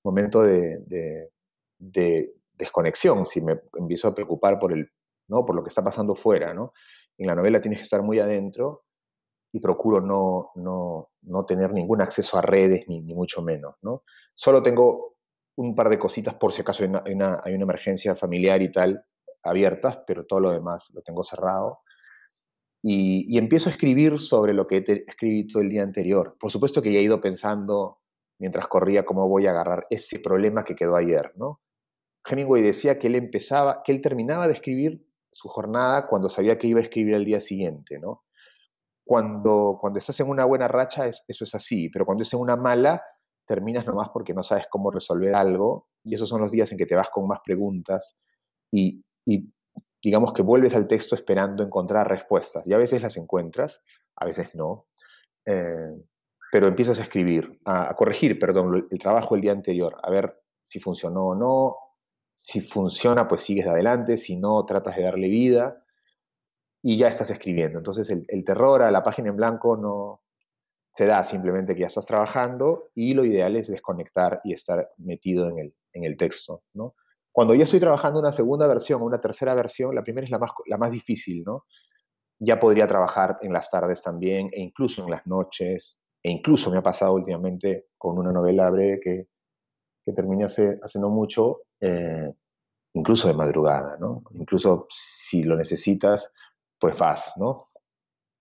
[0.03, 0.81] momento de,
[2.53, 4.91] desconexión, si me empiezo a preocupar por, el,
[5.27, 5.45] ¿no?
[5.45, 6.53] por lo que está pasando fuera.
[6.53, 6.73] ¿no?
[7.17, 8.83] En la novela tienes que estar muy adentro
[9.53, 13.75] y procuro no, no, tener ningún acceso a redes, ni, mucho menos.
[13.81, 14.03] ¿no?
[14.33, 15.15] Solo tengo
[15.55, 19.03] un par de cositas por si acaso hay una, hay una, emergencia familiar y tal
[19.43, 21.79] abiertas, pero todo lo demás lo tengo cerrado.
[22.83, 26.35] Y, empiezo a escribir sobre lo que he escrito el día anterior.
[26.39, 27.99] Por supuesto que ya he ido pensando
[28.39, 31.61] mientras corría cómo voy a agarrar ese problema que quedó ayer, ¿no?
[32.25, 36.67] Hemingway decía que él empezaba, que él terminaba de escribir su jornada cuando sabía que
[36.67, 38.23] iba a escribir el día siguiente, ¿no?
[39.03, 42.55] Cuando, cuando estás en una buena racha, eso es así, pero cuando es en una
[42.55, 43.03] mala,
[43.45, 46.85] terminas nomás porque no sabes cómo resolver algo, y esos son los días en que
[46.85, 48.17] te vas con más preguntas
[48.71, 49.03] y,
[50.03, 53.81] digamos que vuelves al texto esperando encontrar respuestas, y a veces las encuentras,
[54.15, 54.87] a veces no,
[55.45, 55.91] eh,
[56.51, 60.79] pero empiezas a escribir, a, corregir, perdón, el trabajo el día anterior, a ver si
[60.79, 61.75] funcionó o no,
[62.43, 65.83] si funciona, pues sigues adelante, si no, tratas de darle vida
[66.81, 67.77] y ya estás escribiendo.
[67.77, 70.21] Entonces el, terror a la página en blanco no
[70.95, 75.49] se da simplemente que ya estás trabajando y lo ideal es desconectar y estar metido
[75.49, 76.63] en el, en el texto.
[77.31, 80.39] Cuando ya estoy trabajando una segunda versión o una tercera versión, la primera es la
[80.39, 81.45] más, la más difícil.
[82.39, 86.79] Ya podría trabajar en las tardes también e incluso en las noches, e incluso me
[86.79, 89.27] ha pasado últimamente con una novela breve que,
[90.05, 92.33] que terminé hace, hace no mucho, eh,
[92.93, 94.23] incluso de madrugada, ¿no?
[94.33, 96.31] Incluso si lo necesitas,
[96.79, 97.67] pues vas, ¿no?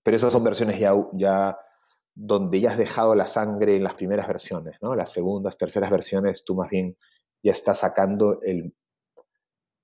[0.03, 1.59] Pero esas son versiones ya, ya
[2.15, 4.95] donde ya has dejado la sangre en las primeras versiones, ¿no?
[4.95, 6.97] Las segundas, terceras versiones, tú más bien
[7.43, 8.75] ya estás sacando el,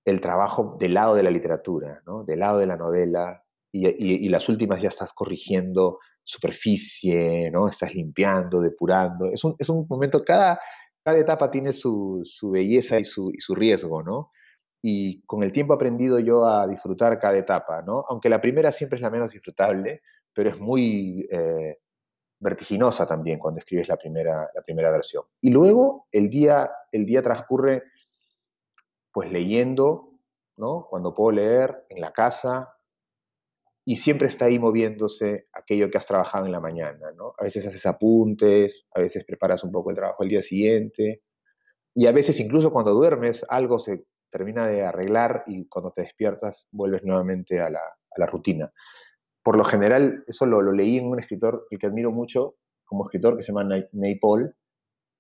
[0.05, 2.25] el trabajo del lado de la literatura, ¿no?
[2.25, 7.69] Del lado de la novela, y, y, y las últimas ya estás corrigiendo superficie, ¿no?
[7.69, 9.27] Estás limpiando, depurando.
[9.27, 10.59] Es un, es un momento, cada,
[11.07, 14.33] cada etapa tiene su, su belleza y su, su, riesgo, ¿no?
[14.83, 18.05] Y con el tiempo he aprendido yo a disfrutar cada etapa, ¿no?
[18.09, 21.79] Aunque la primera siempre es la menos disfrutable, pero es muy eh,
[22.41, 25.23] vertiginosa también cuando escribes la primera, la primera versión.
[25.41, 27.85] Y luego el día, el día transcurre
[29.13, 30.11] pues leyendo,
[30.57, 30.89] ¿no?
[30.91, 32.76] Cuando puedo leer en la casa,
[33.89, 37.35] y siempre está ahí moviéndose aquello que has trabajado en la mañana, ¿no?
[37.39, 41.23] A veces haces apuntes, a veces preparas un poco el trabajo el día siguiente,
[41.95, 46.69] y a veces incluso cuando duermes algo se termina de arreglar y cuando te despiertas
[46.73, 48.73] vuelves nuevamente a la, rutina.
[49.45, 53.05] Por lo general, eso lo, lo, leí en un escritor, el que admiro mucho como
[53.05, 54.21] escritor, que se llama Ney.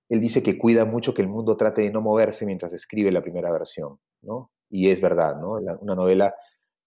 [0.08, 3.22] Él dice que cuida mucho que el mundo trate de no moverse mientras escribe la
[3.22, 4.50] primera versión, ¿no?
[4.68, 5.52] Y es verdad, ¿no?
[5.80, 6.34] una novela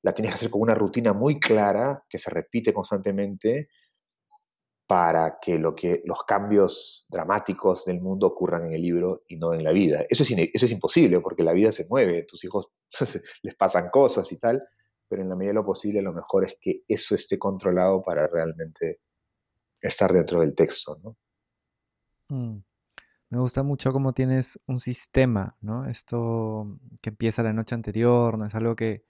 [0.02, 3.70] la tienes que hacer con una rutina muy clara que se repite constantemente
[4.88, 9.54] para que, lo que los cambios dramáticos del mundo ocurran en el libro y no
[9.54, 10.04] en la vida.
[10.10, 12.72] Eso es, eso es imposible porque la vida se mueve, tus hijos
[13.44, 14.64] les pasan cosas y tal,
[15.08, 18.26] pero en la medida de lo posible lo mejor es que eso esté controlado para
[18.28, 19.02] realmente
[19.82, 21.00] estar dentro del texto.
[21.04, 21.18] ¿no?
[22.30, 22.64] Mm.
[23.30, 25.86] Me gusta mucho cómo tienes un sistema, ¿no?
[25.88, 29.06] Esto que empieza la noche anterior, no es algo que,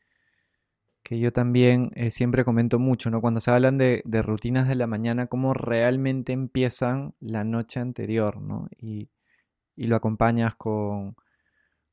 [1.10, 3.19] que yo también eh, siempre comento mucho, ¿no?
[3.19, 8.67] Cuando se hablan de, rutinas de la mañana, cómo realmente empiezan la noche anterior, ¿no?
[8.78, 9.10] Y,
[9.76, 11.15] lo acompañas con,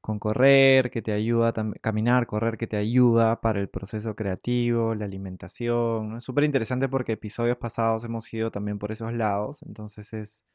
[0.03, 6.19] correr, que te ayuda caminar, correr, que te ayuda para el proceso creativo, la alimentación.
[6.19, 10.47] Es súper interesante porque episodios pasados hemos ido también por esos lados, entonces es,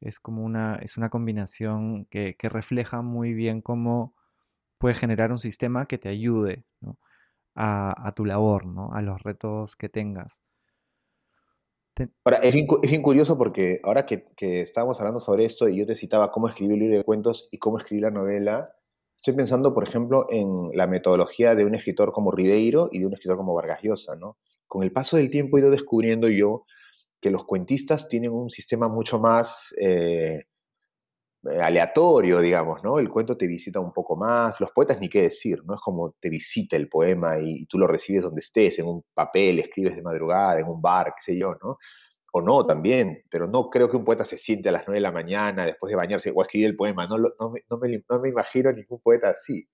[0.00, 4.14] es como una, es una combinación que, que refleja muy bien cómo
[4.78, 6.98] puedes generar un sistema que te ayude, ¿no?
[7.56, 8.90] A, tu labor, ¿no?
[8.92, 10.42] A los retos que tengas.
[12.24, 16.30] Ahora, es bien, curioso porque ahora que, estábamos hablando sobre esto y yo te citaba
[16.30, 18.70] cómo escribir el libro de cuentos y cómo escribir la novela,
[19.16, 23.14] estoy pensando, por ejemplo, en la metodología de un escritor como Ribeiro y de un
[23.14, 24.36] escritor como Vargas Llosa, ¿no?
[24.66, 26.66] Con el paso del tiempo he ido descubriendo yo
[27.20, 30.44] que los cuentistas tienen un sistema mucho más eh,
[31.60, 32.98] aleatorio, digamos, ¿no?
[32.98, 35.74] El cuento te visita un poco más, los poetas ni qué decir, ¿no?
[35.74, 39.58] Es como te visita el poema y, tú lo recibes donde estés, en un papel,
[39.58, 41.78] escribes de madrugada, en un bar, qué sé yo, ¿no?
[42.32, 45.02] O no también, pero no creo que un poeta se siente a las nueve de
[45.02, 48.72] la mañana después de bañarse o escribir el poema, no, no, me, no, me, imagino
[48.72, 49.68] ningún poeta así.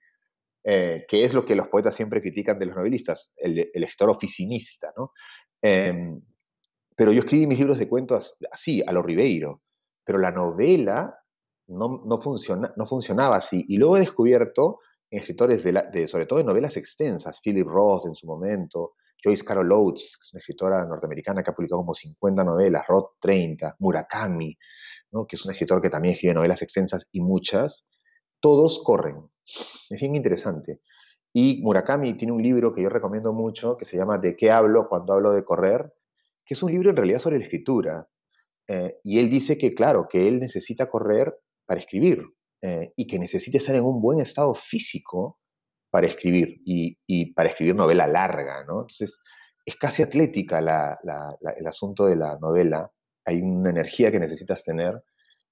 [0.64, 4.08] Eh, que es lo que los poetas siempre critican de los novelistas, el, el lector
[4.08, 5.10] oficinista, ¿no?
[5.60, 6.20] Em,
[6.96, 9.62] pero yo escribí mis libros de cuentos así, a lo Ribeiro,
[10.04, 11.21] pero la novela
[11.72, 13.64] no, no, funciona, no funcionaba así.
[13.68, 14.80] Y luego he descubierto
[15.10, 20.18] escritores, de, sobre todo de novelas extensas, Philip Roth en su momento, Joyce Carol Oates,
[20.32, 24.56] una escritora norteamericana que ha publicado como 50 novelas, Rod 30, Murakami,
[25.12, 25.26] ¿no?
[25.26, 27.86] que es un escritor que también escribe novelas extensas y muchas,
[28.40, 29.28] todos corren.
[29.44, 30.80] Es bien interesante.
[31.32, 34.88] Y Murakami tiene un libro que yo recomiendo mucho que se llama ¿De qué hablo
[34.88, 35.92] cuando hablo de correr?
[36.44, 38.08] que es un libro en realidad sobre la escritura.
[38.68, 41.34] Eh, y él dice que, claro, que él necesita correr
[41.66, 42.24] para escribir
[42.60, 45.38] eh, y que necesita estar en un buen estado físico
[45.90, 48.80] para escribir y, para escribir novela larga, ¿no?
[48.80, 49.20] Entonces,
[49.64, 52.90] es casi atlética el asunto de la novela.
[53.24, 55.02] Hay una energía que necesitas tener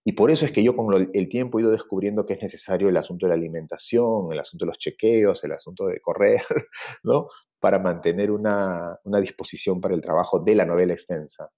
[0.04, 2.88] y por eso es que yo con el tiempo he ido descubriendo que es necesario
[2.88, 6.40] el asunto de la alimentación, el asunto de los chequeos, el asunto de correr,
[7.02, 7.28] ¿no?
[7.58, 11.50] Para mantener una, disposición para el trabajo de la novela extensa,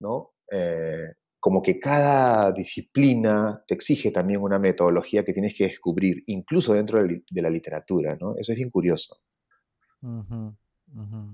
[0.00, 0.34] ¿no?
[0.52, 1.14] Eh,
[1.44, 7.04] como que cada disciplina te exige también una metodología que tienes que descubrir, incluso dentro
[7.04, 8.34] de la literatura, ¿no?
[8.38, 9.20] Eso es bien curioso.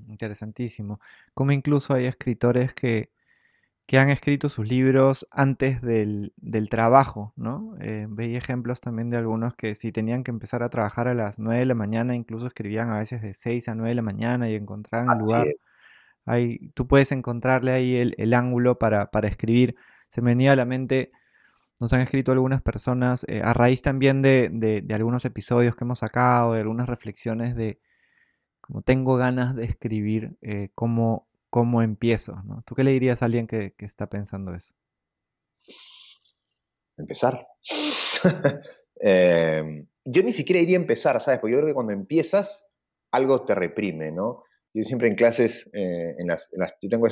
[0.08, 0.98] Interesantísimo.
[1.32, 3.12] Como incluso hay escritores que
[3.86, 6.32] que han escrito sus libros antes del,
[6.70, 7.76] trabajo, ¿no?
[7.80, 11.38] Eh, veía ejemplos también de algunos que si tenían que empezar a trabajar a las
[11.38, 14.50] 9 de la mañana, incluso escribían a veces de 6 a 9 de la mañana
[14.50, 15.46] y encontraban el lugar.
[16.24, 19.74] Ahí, tú puedes encontrarle ahí el, ángulo para, escribir.
[20.10, 21.10] Se me venía a la mente,
[21.80, 26.52] nos han escrito algunas personas, eh, a raíz también de, algunos episodios que hemos sacado,
[26.52, 27.80] de algunas reflexiones de
[28.60, 32.62] como tengo ganas de escribir, eh, cómo cómo empiezo, ¿no?
[32.64, 34.74] ¿Tú qué le dirías a alguien que, está pensando eso?
[36.96, 37.46] Empezar.
[39.02, 41.40] Em, yo ni siquiera iría a empezar, ¿sabes?
[41.40, 42.66] Porque yo creo que cuando empiezas,
[43.10, 44.44] algo te reprime, ¿no?
[44.74, 47.06] Yo siempre en clases, eh, en, las, yo, tengo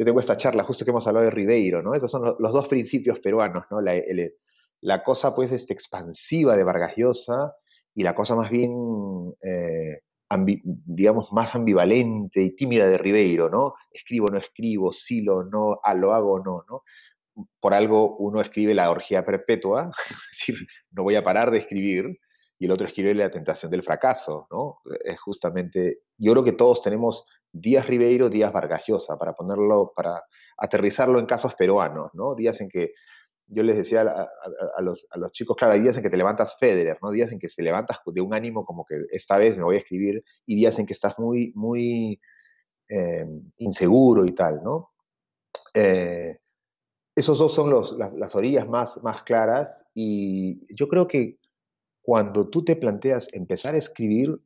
[0.00, 1.94] yo tengo esta charla justo que hemos hablado de Ribeiro, ¿no?
[1.94, 3.82] Esos son los, dos principios peruanos, ¿no?
[3.82, 7.52] La, cosa, pues, este, expansiva de Vargas Llosa
[7.94, 8.72] y la cosa más bien
[9.42, 10.00] eh,
[10.38, 13.74] digamos, más ambivalente y tímida de Ribeiro, ¿no?
[13.90, 16.82] Escribo, no escribo, sí lo no, a lo hago, no, ¿no?
[17.60, 22.18] Por algo uno escribe la orgía perpetua, es decir, no voy a parar de escribir,
[22.58, 24.78] y el otro escribe la tentación del fracaso, ¿no?
[25.04, 30.22] Es justamente, yo creo que todos tenemos días Ribeiro, días Vargas Llosa, para ponerlo, para
[30.58, 32.34] aterrizarlo en casos peruanos, ¿no?
[32.34, 32.92] Días en que
[33.52, 37.10] yo les decía a, los, chicos, claro, hay días en que te levantas Federer, ¿no?
[37.10, 39.80] Días en que te levantas de un ánimo como que esta vez me voy a
[39.80, 42.20] escribir, y días en que estás muy, muy
[42.88, 43.26] eh,
[43.58, 44.90] inseguro y tal, ¿no?
[45.74, 46.38] Eh,
[47.16, 51.38] esos dos son las, orillas más, más claras, y yo creo que
[52.00, 54.40] cuando tú te planteas empezar a escribir,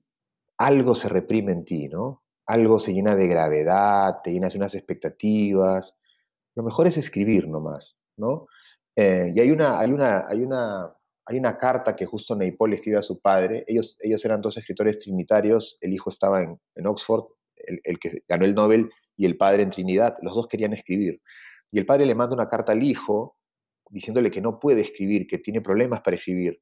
[0.57, 2.24] algo se reprime en ti, ¿no?
[2.47, 5.95] Algo se llena de gravedad, te llenas de unas expectativas.
[6.55, 8.47] Lo mejor es escribir nomás, ¿no?
[8.97, 10.95] Eh, y hay una, hay, una, hay, una,
[11.27, 13.65] hay una carta que justo Naipaul escribe a su padre.
[13.67, 15.79] Ellos, ellos eran dos escritores trinitarios.
[15.81, 17.25] El hijo estaba en, en Oxford,
[17.57, 20.17] el, el, que ganó el Nobel, y el padre en Trinidad.
[20.23, 21.21] Los dos querían escribir.
[21.71, 23.37] Y el padre le manda una carta al hijo
[23.91, 26.61] diciéndole que no puede escribir, que tiene problemas para escribir.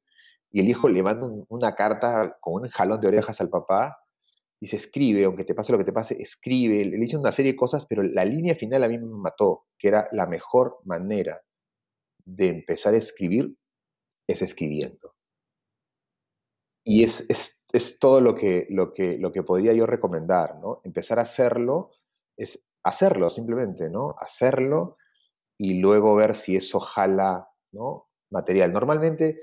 [0.50, 3.96] Y el hijo le manda una carta con un jalón de orejas al papá.
[4.66, 6.84] Se escribe, aunque te pase lo que te pase, escribe.
[6.84, 9.88] Le dice una serie de cosas, pero la línea final a mí me mató, que
[9.88, 11.40] era la mejor manera
[12.24, 13.56] de empezar a escribir
[14.28, 15.14] es escribiendo.
[16.84, 17.26] Y es,
[17.98, 20.80] todo lo que, lo, que, lo que podría yo recomendar, ¿no?
[20.84, 21.90] Empezar a hacerlo
[22.36, 24.14] es hacerlo simplemente, ¿no?
[24.18, 24.96] Hacerlo
[25.58, 28.08] y luego ver si eso jala, ¿no?
[28.30, 28.72] Material.
[28.72, 29.40] Normalmente,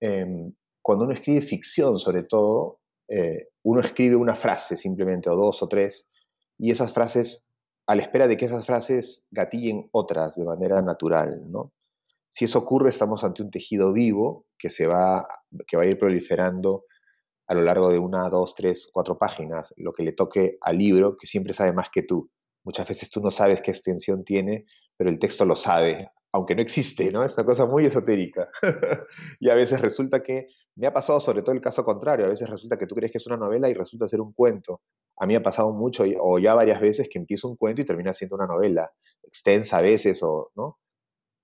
[0.00, 5.62] em, cuando uno escribe ficción, sobre todo, eh, uno escribe una frase simplemente, o dos
[5.62, 6.08] o tres,
[6.58, 7.46] y esas frases,
[7.86, 11.72] a la espera de que esas frases gatillen otras de manera natural, ¿no?
[12.30, 15.26] Si eso ocurre, estamos ante un tejido vivo que, se va,
[15.66, 16.86] que va a ir proliferando
[17.46, 21.16] a lo largo de una, dos, tres, cuatro páginas, lo que le toque al libro,
[21.18, 22.30] que siempre sabe más que tú.
[22.64, 24.64] Muchas veces tú no sabes qué extensión tiene,
[24.96, 27.22] pero el texto lo sabe, aunque no existe, ¿no?
[27.22, 28.50] Es una cosa muy esotérica.
[29.40, 32.48] y a veces resulta que, me ha pasado sobre todo el caso contrario, a veces
[32.48, 34.80] resulta que tú crees que es una novela y resulta ser un cuento.
[35.18, 38.14] A mí ha pasado mucho, o ya varias veces, que empiezo un cuento y termina
[38.14, 38.90] siendo una novela,
[39.22, 40.78] extensa a veces, o, ¿no?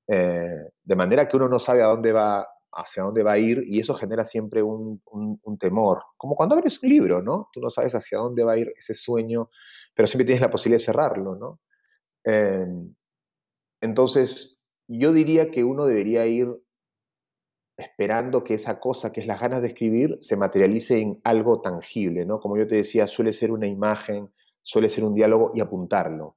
[0.09, 4.25] Eh, de manera que uno no sabe hacia dónde va a ir y eso genera
[4.25, 5.03] siempre un,
[5.61, 6.03] temor.
[6.17, 7.51] Como cuando abres un libro, ¿no?
[7.53, 9.51] Tú no sabes hacia dónde va a ir ese sueño,
[9.95, 11.61] pero siempre tienes la posibilidad de cerrarlo, ¿no?
[12.25, 12.95] Em,
[13.81, 14.58] entonces,
[14.89, 16.49] yo diría que uno debería ir
[17.77, 22.27] esperando que esa cosa, que es las ganas de escribir, se materialice en algo tangible,
[22.27, 22.41] ¿no?
[22.41, 24.33] Como yo te decía, suele ser una imagen,
[24.63, 26.37] suele ser un diálogo y apuntarlo.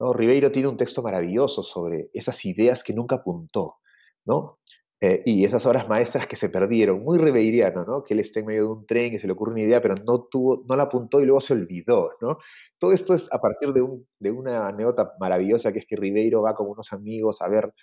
[0.00, 3.76] Ribeiro tiene un texto maravilloso sobre esas ideas que nunca apuntó,
[4.24, 4.58] ¿no?
[5.00, 8.04] Eh, y esas obras maestras que se perdieron, muy ribeiriano, ¿no?
[8.04, 9.96] Que él esté en medio de un tren y se le ocurre una idea, pero
[9.96, 12.38] no, tuvo, no la apuntó y luego se olvidó, ¿no?
[12.78, 16.42] Todo esto es a partir de, un, de una anécdota maravillosa que es que Ribeiro
[16.42, 17.74] va con unos amigos a ver,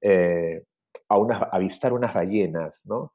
[0.00, 0.62] eh,
[1.08, 3.12] a, unas, avistar unas ballenas, ¿no?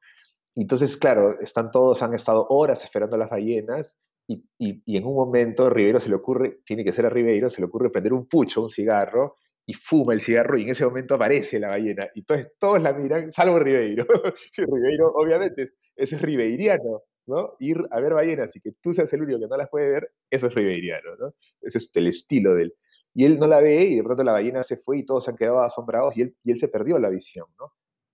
[0.54, 3.96] entonces, claro, están todos, han estado horas esperando a las ballenas
[4.28, 7.60] y, y, en un momento Ribeiro se le ocurre, tiene que ser a Ribeiro, se
[7.60, 9.36] le ocurre prender un pucho, un cigarro,
[9.66, 12.08] y fuma el cigarro y en ese momento aparece la ballena.
[12.14, 14.06] Y entonces todos la miran, salvo Ribeiro.
[14.56, 17.56] Ribeiro, obviamente, es, es ribeiriano, ¿no?
[17.58, 20.12] Ir a ver ballenas y que tú seas el único que no las puede ver,
[20.30, 21.34] eso es ribeiriano, ¿no?
[21.62, 22.74] Ese es el estilo de él.
[23.14, 25.30] Y él no la ve y de pronto la ballena se fue y todos se
[25.30, 27.72] han quedado asombrados y él, y él se perdió la visión, ¿no?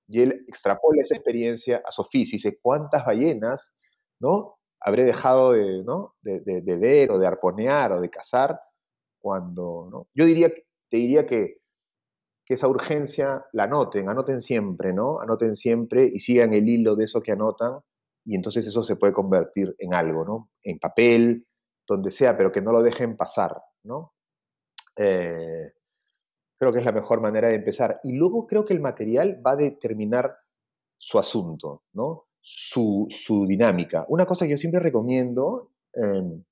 [0.08, 3.74] Y él extrapola esa experiencia a su y dice, ¿cuántas ballenas,
[4.20, 4.58] ¿no?
[4.80, 6.14] Habré dejado de, ¿no?
[6.22, 8.58] de, de, de ver o de arponear o de cazar
[9.20, 10.08] cuando, ¿no?
[10.14, 11.62] Yo diría que te diría que,
[12.44, 15.20] que esa urgencia la anoten, anoten siempre, ¿no?
[15.20, 17.80] Anoten siempre y sigan el hilo de eso que anotan
[18.26, 20.50] y entonces eso se puede convertir en algo, ¿no?
[20.62, 21.46] En papel,
[21.88, 24.12] donde sea, pero que no lo dejen pasar, ¿no?
[24.96, 25.72] Eh,
[26.58, 27.98] creo que es la mejor manera de empezar.
[28.02, 30.36] Y luego creo que el material va a determinar
[30.98, 32.26] su asunto, ¿no?
[32.42, 34.04] Su, su dinámica.
[34.08, 36.42] Una cosa que yo siempre recomiendo, eh,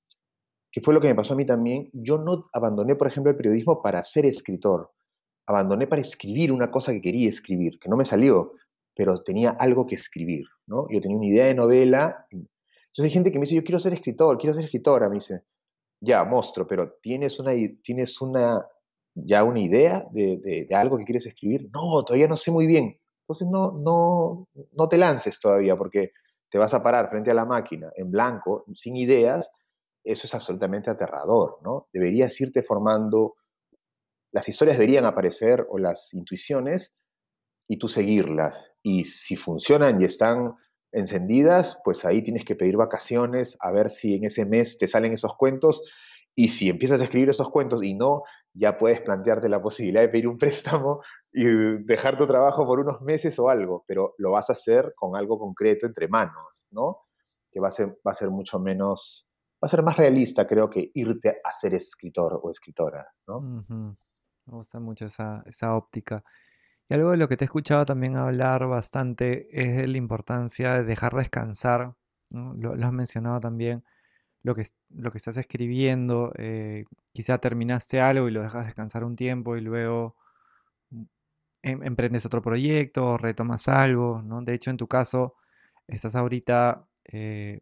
[0.71, 3.37] que fue lo que me pasó a mí también, yo no abandoné, por ejemplo, el
[3.37, 4.91] periodismo para ser escritor.
[5.45, 8.53] Abandoné para escribir una cosa que quería escribir, que no me salió,
[8.95, 10.87] pero tenía algo que escribir, ¿no?
[10.89, 12.25] Yo tenía una idea de novela.
[12.31, 15.43] Entonces hay gente que me dice, yo quiero ser escritor, quiero ser escritora, me dice,
[15.99, 17.51] ya, monstruo, pero ¿tienes una,
[17.83, 18.65] tienes una,
[19.13, 21.69] ya una idea de, de, algo que quieres escribir?
[21.73, 22.97] No, todavía no sé muy bien.
[23.23, 26.11] Entonces no, no, no te lances todavía, porque
[26.49, 29.51] te vas a parar frente a la máquina en blanco, sin ideas,
[30.03, 31.87] eso es absolutamente aterrador, ¿no?
[31.93, 33.35] Deberías irte formando,
[34.31, 36.95] las historias deberían aparecer o las intuiciones
[37.67, 38.73] y tú seguirlas.
[38.81, 40.55] Y si funcionan y están
[40.91, 45.13] encendidas, pues ahí tienes que pedir vacaciones a ver si en ese mes te salen
[45.13, 45.81] esos cuentos.
[46.35, 48.23] Y si empiezas a escribir esos cuentos y no,
[48.53, 51.45] ya puedes plantearte la posibilidad de pedir un préstamo y
[51.85, 55.37] dejar tu trabajo por unos meses o algo, pero lo vas a hacer con algo
[55.39, 56.99] concreto entre manos, ¿no?
[57.51, 59.30] Que va a ser, va a ser mucho menos
[59.61, 63.41] va a ser más realista, creo, que irte a ser escritor o escritora, ¿no?
[63.41, 66.23] Me gusta mucho esa, esa óptica.
[66.89, 70.73] Y algo de lo que te he escuchado también hablar bastante es de la importancia
[70.73, 71.93] de dejar descansar,
[72.31, 72.53] ¿no?
[72.55, 73.83] lo, has mencionado también,
[74.43, 79.15] lo que, lo que estás escribiendo, eh, quizá terminaste algo y lo dejas descansar un
[79.15, 80.15] tiempo y luego
[81.61, 84.41] em, emprendes otro proyecto, retomas algo, ¿no?
[84.41, 85.35] De hecho, en tu caso,
[85.87, 87.61] estás ahorita eh,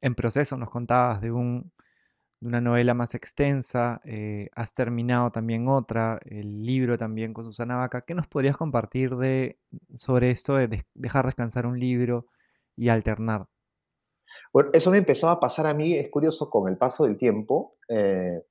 [0.00, 1.72] en proceso, nos contabas de, un,
[2.40, 7.76] de una novela más extensa, eh, has terminado también otra, el libro también con Susana
[7.76, 8.02] Vaca.
[8.02, 9.58] ¿Qué nos podrías compartir de,
[9.94, 12.26] sobre esto de, de dejar descansar un libro
[12.76, 13.46] y alternar?
[14.52, 17.76] Bueno, eso me empezó a pasar a mí, es curioso, con el paso del tiempo.
[17.88, 18.42] Eh,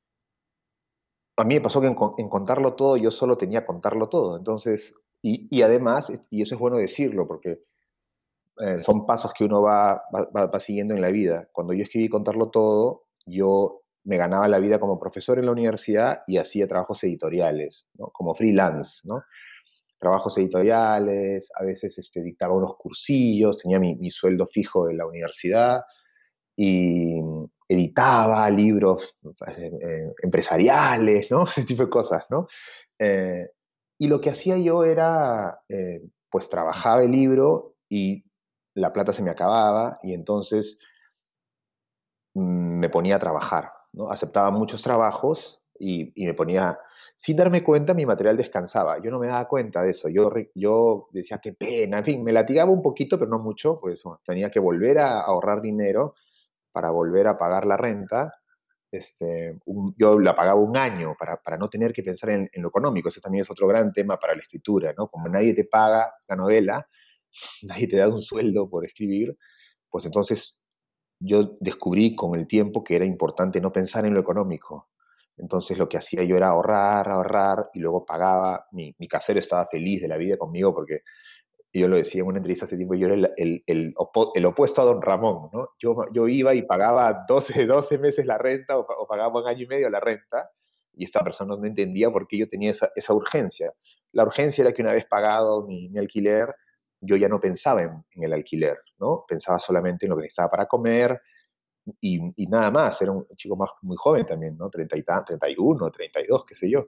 [1.37, 4.37] a mí me pasó que en, en, contarlo todo, yo solo tenía contarlo todo.
[4.37, 7.63] Entonces, y, y además, y eso es bueno decirlo, porque
[8.61, 11.49] eh, son pasos que uno va, va, va, siguiendo en la vida.
[11.51, 16.21] Cuando yo escribí Contarlo Todo, yo me ganaba la vida como profesor en la universidad
[16.27, 18.07] y hacía trabajos editoriales, ¿no?
[18.07, 19.23] como freelance, ¿no?
[19.97, 25.07] Trabajos editoriales, a veces este, dictaba unos cursillos, tenía mi, mi sueldo fijo en la
[25.07, 25.81] universidad
[26.55, 27.19] y
[27.67, 29.15] editaba libros
[29.47, 31.45] eh, eh, empresariales, ¿no?
[31.47, 32.47] Ese tipo de cosas, ¿no?
[32.99, 33.47] Eh,
[33.97, 38.24] y lo que hacía yo era, eh, pues trabajaba el libro y
[38.75, 40.77] la plata se me acababa y entonces
[42.33, 44.11] me ponía a trabajar, ¿no?
[44.11, 46.77] Aceptaba muchos trabajos y, y, me ponía,
[47.15, 49.01] sin darme cuenta, mi material descansaba.
[49.01, 50.09] Yo no me daba cuenta de eso.
[50.09, 54.03] Yo, yo decía, qué pena, en fin, me latigaba un poquito, pero no mucho, pues
[54.25, 56.15] tenía que volver a ahorrar dinero
[56.71, 58.33] para volver a pagar la renta.
[58.91, 59.57] Este,
[59.97, 63.09] yo la pagaba un año para, para no tener que pensar en, en, lo económico.
[63.09, 65.07] Ese también es otro gran tema para la escritura, ¿no?
[65.07, 66.87] Como nadie te paga la novela,
[67.63, 69.37] nadie te da un sueldo por escribir,
[69.89, 70.59] pues entonces
[71.19, 74.89] yo descubrí con el tiempo que era importante no pensar en lo económico.
[75.37, 78.67] Entonces lo que hacía yo era ahorrar, ahorrar y luego pagaba.
[78.71, 81.01] Mi, casero estaba feliz de la vida conmigo porque
[81.73, 83.93] yo lo decía en una entrevista hace tiempo, yo era el, el, el,
[84.35, 85.71] el opuesto a don Ramón, ¿no?
[85.77, 89.67] Yo, yo, iba y pagaba 12, 12 meses la renta o, pagaba un año y
[89.67, 90.49] medio la renta
[90.93, 93.73] y esta persona no entendía por qué yo tenía esa, esa urgencia.
[94.13, 96.55] La urgencia era que una vez pagado mi alquiler,
[97.05, 99.25] yo ya no pensaba en, el alquiler, ¿no?
[99.27, 101.21] Pensaba solamente en lo que necesitaba para comer
[102.01, 103.01] y, y nada más.
[103.01, 104.69] Era un chico muy joven también, ¿no?
[104.69, 106.87] 30 y 31, 32, qué sé yo.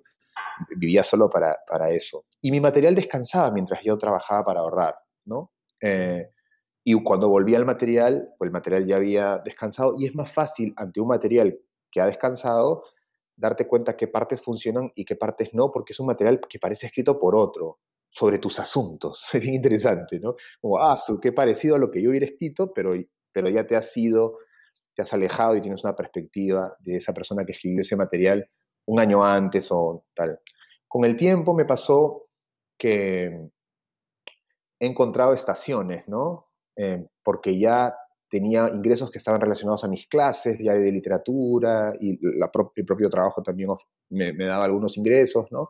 [0.75, 1.55] Vivía solo para,
[1.89, 2.25] eso.
[2.41, 4.95] Y mi material descansaba mientras yo trabajaba para ahorrar.
[5.25, 5.51] ¿no?
[5.81, 6.29] Eh,
[6.83, 10.73] y cuando volví al material, pues el material ya había descansado y es más fácil
[10.77, 11.59] ante un material
[11.91, 12.83] que ha descansado
[13.35, 16.87] darte cuenta qué partes funcionan y qué partes no, porque es un material que parece
[16.87, 19.23] escrito por otro, sobre tus asuntos.
[19.33, 20.35] Es bien interesante, ¿no?
[20.61, 22.93] Como, ah, qué parecido a lo que yo hubiera escrito, pero,
[23.31, 24.37] pero ya te has ido,
[24.95, 28.49] te has alejado y tienes una perspectiva de esa persona que escribió ese material
[28.85, 30.39] un año antes o tal.
[30.87, 32.27] Con el tiempo me pasó
[32.77, 33.49] que
[34.79, 36.47] he encontrado estaciones, ¿no?
[36.75, 37.93] Eh, porque ya
[38.29, 43.41] tenía ingresos que estaban relacionados a mis clases ya de literatura y el propio trabajo
[43.41, 43.69] también
[44.09, 45.69] me, daba algunos ingresos, ¿no?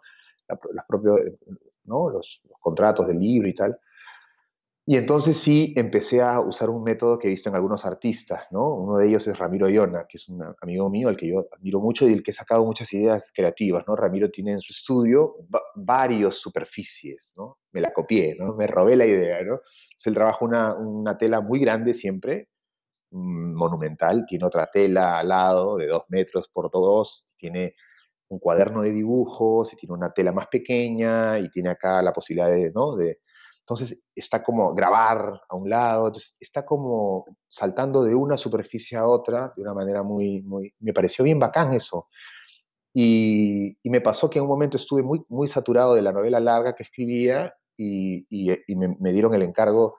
[1.87, 2.09] ¿No?
[2.09, 3.79] Los, contratos del libro y tal.
[4.89, 8.73] Y entonces sí empecé a usar un método que he visto en algunos artistas, ¿no?
[8.73, 11.81] Uno de ellos es Ramiro Iona, que es un amigo mío al que yo admiro
[11.81, 13.97] mucho y del que he sacado muchas ideas creativas, ¿no?
[13.97, 15.35] Ramiro tiene en su estudio
[15.75, 17.57] varios superficies, ¿no?
[17.73, 18.55] Me la copié, ¿no?
[18.55, 19.55] Me robé la idea, ¿no?
[19.55, 22.47] Entonces él trabaja una, una tela muy grande siempre,
[23.11, 27.75] mm, monumental, tiene otra tela al lado de dos metros por dos, tiene
[28.29, 32.49] un cuaderno de dibujos, y tiene una tela más pequeña, y tiene acá la posibilidad
[32.49, 32.95] de, ¿no?
[32.95, 33.19] De,
[33.67, 39.51] entonces está como grabar a un lado, está como saltando de una superficie a otra
[39.57, 42.07] de una manera muy, muy, me pareció bien bacán eso.
[42.93, 46.75] Y, me pasó que en un momento estuve muy, muy saturado de la novela larga
[46.75, 48.25] que escribía y,
[48.99, 49.97] me, dieron el encargo,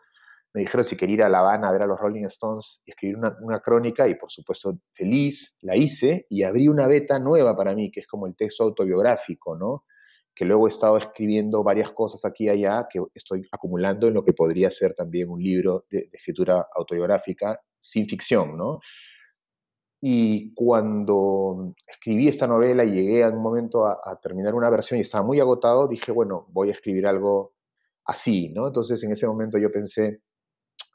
[0.54, 2.90] me dijeron si quería ir a La Habana a ver a los Rolling Stones y
[2.90, 7.56] escribir una, una crónica y por supuesto feliz, la hice y abrí una beta nueva
[7.56, 9.84] para mí, que es como el texto autobiográfico, ¿no?
[10.38, 14.24] que luego he estado escribiendo varias cosas aquí y allá que estoy acumulando en lo
[14.24, 18.78] que podría ser también un libro de, escritura autobiográfica sin ficción, ¿no?
[20.00, 25.02] Y cuando escribí esta novela y llegué a un momento a, terminar una versión y
[25.02, 27.54] estaba muy agotado, dije, bueno, voy a escribir algo
[28.04, 28.68] así, ¿no?
[28.68, 30.22] Entonces en ese momento yo pensé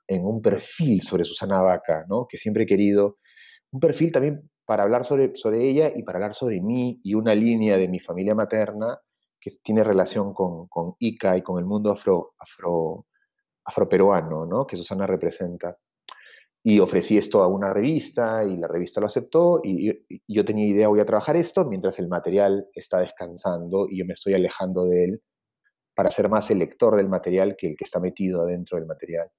[0.07, 2.27] en un perfil sobre Susana Vaca, ¿no?
[2.27, 3.17] Que siempre he querido,
[3.71, 7.35] un perfil también para hablar sobre, sobre ella y para hablar sobre mí y una
[7.35, 8.97] línea de mi familia materna
[9.39, 13.07] que tiene relación con, con Ica y con el mundo afro, afro,
[13.65, 14.65] afroperuano, ¿no?
[14.65, 15.77] que Susana representa.
[16.65, 20.87] Y ofrecí esto a una revista y la revista lo aceptó y, yo tenía idea,
[20.87, 25.03] voy a trabajar esto mientras el material está descansando y yo me estoy alejando de
[25.03, 25.21] él
[25.93, 29.29] para ser más el lector del material que el que está metido adentro del material.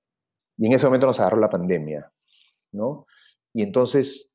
[0.56, 2.10] Y en ese momento nos agarró la pandemia,
[2.72, 3.06] ¿no?
[3.52, 4.32] Y entonces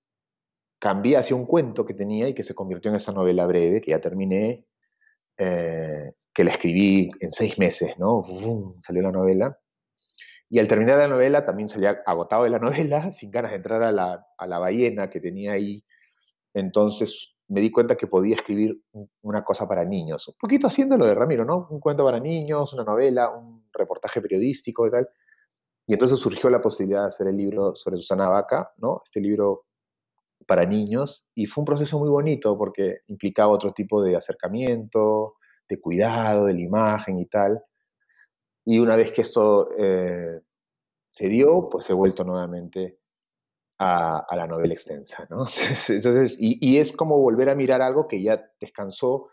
[0.79, 3.91] cambié hacia un cuento que tenía y que se convirtió en esa novela breve que
[3.91, 4.65] ya terminé
[5.37, 8.23] eh, que la escribí en seis meses, ¿no?
[8.79, 9.57] salió la novela.
[10.49, 13.83] Y al terminar la novela también salía agotado de la novela, sin ganas de entrar
[13.83, 15.83] a la, a la ballena que tenía ahí.
[16.53, 18.81] Entonces me di cuenta que podía escribir
[19.21, 21.67] una cosa para niños, un poquito haciendo lo de Ramiro, ¿no?
[21.69, 25.09] Un cuento para niños, una novela, un reportaje periodístico y tal.
[25.89, 29.01] Y entonces surgió la posibilidad de hacer el libro sobre Susana Vaca, ¿no?
[29.03, 29.65] Este libro
[30.45, 35.37] para niños y fue un proceso muy bonito porque implicaba otro tipo de acercamiento,
[35.67, 37.63] de cuidado de la imagen y tal.
[38.65, 40.41] Y una vez que esto eh,
[41.09, 42.99] se dio, pues he vuelto nuevamente
[43.79, 45.27] a, la novela extensa.
[45.89, 49.31] Entonces, y, es como volver a mirar algo que ya descansó,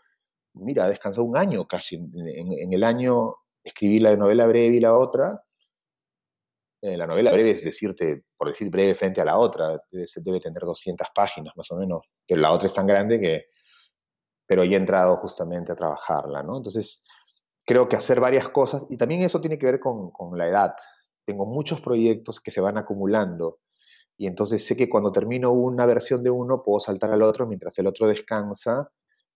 [0.53, 1.97] mira, descansó un año casi.
[1.97, 5.43] En, en el año escribí la novela breve y la otra,
[6.81, 10.61] eh, la novela breve es decirte, por decir breve frente a la otra, debe, tener
[10.61, 13.45] 200 páginas más o menos, pero la otra es tan grande que,
[14.45, 16.57] pero ya he entrado justamente a trabajarla, ¿no?
[16.57, 17.03] Entonces,
[17.65, 20.75] creo que hacer varias cosas, y también eso tiene que ver con la edad.
[21.25, 23.59] Tengo muchos proyectos que se van acumulando,
[24.17, 27.77] y entonces sé que cuando termino una versión de uno, puedo saltar al otro mientras
[27.77, 28.89] el otro descansa,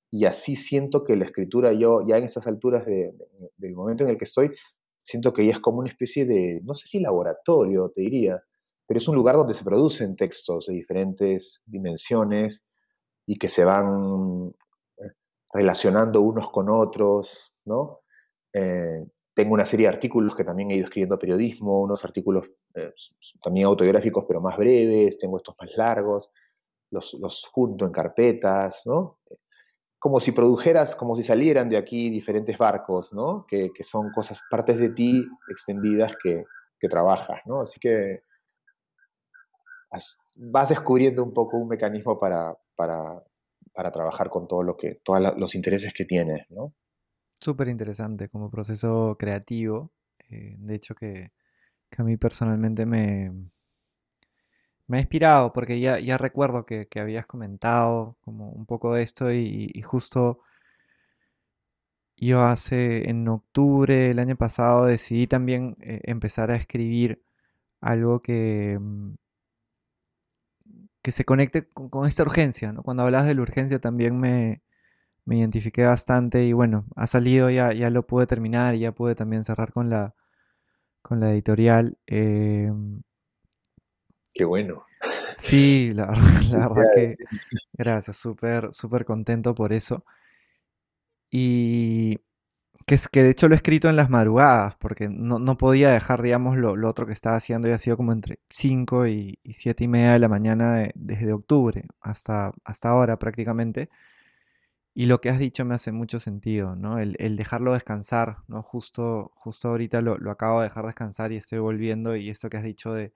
[0.09, 4.17] y así siento que la escritura, yo ya en estas alturas del momento en el
[4.17, 4.51] que estoy,
[5.11, 8.41] siento que ya es como una especie de, no sé si laboratorio, te diría,
[8.87, 12.65] pero es un lugar donde se producen textos de diferentes dimensiones
[13.25, 14.53] y que se van
[14.97, 15.11] eh,
[15.53, 18.01] relacionando unos con otros, ¿no?
[18.53, 22.93] Eh, tengo una serie de artículos que también he ido escribiendo periodismo, unos artículos eh,
[23.43, 26.31] también autobiográficos, pero más breves, tengo estos más largos,
[26.89, 29.19] los, los junto en carpetas, ¿no?
[30.01, 33.45] Como si produjeras, como si salieran de aquí diferentes barcos, ¿no?
[33.47, 36.43] Que, son cosas, partes de ti extendidas que,
[36.89, 37.61] trabajas, ¿no?
[37.61, 38.23] Así que
[40.37, 43.21] vas descubriendo un poco un mecanismo para, para,
[43.91, 46.73] trabajar con todo lo que, todos los intereses que tienes, ¿no?
[47.39, 49.91] Súper interesante como proceso creativo.
[50.17, 51.31] Eh, de hecho que,
[51.91, 53.31] que a mí personalmente me,
[54.91, 59.81] me ha inspirado porque ya, recuerdo que, habías comentado como un poco de esto y,
[59.83, 60.41] justo
[62.17, 67.23] yo hace en octubre el año pasado decidí también eh, empezar a escribir
[67.81, 69.15] algo que, mm,
[71.01, 72.73] que se conecte con, esta urgencia.
[72.83, 74.61] Cuando hablas de la urgencia también me,
[75.25, 79.15] me identifiqué bastante y bueno, ha salido, ya, ya lo pude terminar y ya pude
[79.15, 80.15] también cerrar con la,
[81.01, 81.97] con la editorial.
[82.07, 83.03] Em,
[84.33, 84.85] Qué bueno.
[85.35, 87.17] Sí, la, verdad que
[87.73, 90.05] gracias, súper, súper contento por eso.
[91.29, 92.19] Y
[92.85, 96.21] que, es, que de hecho lo he escrito en las madrugadas, porque no, podía dejar,
[96.21, 99.87] digamos, lo, otro que estaba haciendo y ha sido como entre 5 y, 7 y
[99.87, 103.89] media de la mañana desde octubre hasta, hasta ahora prácticamente.
[104.93, 106.99] Y lo que has dicho me hace mucho sentido, ¿no?
[106.99, 108.61] El, dejarlo descansar, ¿no?
[108.61, 112.57] Justo, justo ahorita lo, lo, acabo de dejar descansar y estoy volviendo y esto que
[112.57, 113.13] has dicho de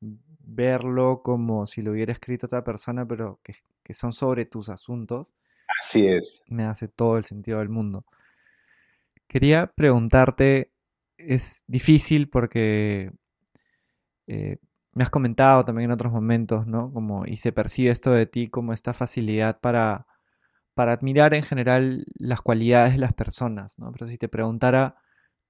[0.00, 5.34] verlo como si lo hubiera escrito otra persona, pero que, que son sobre tus asuntos.
[5.84, 6.44] Así es.
[6.48, 8.04] Me hace todo el sentido del mundo.
[9.26, 10.72] Quería preguntarte,
[11.16, 13.12] es difícil porque
[14.26, 14.56] eh,
[14.92, 16.92] me has comentado también en otros momentos, ¿no?
[16.92, 20.06] Como, y se percibe esto de ti como esta facilidad para
[20.80, 23.92] para admirar en general las cualidades de las personas, ¿no?
[23.92, 24.96] Pero si te preguntara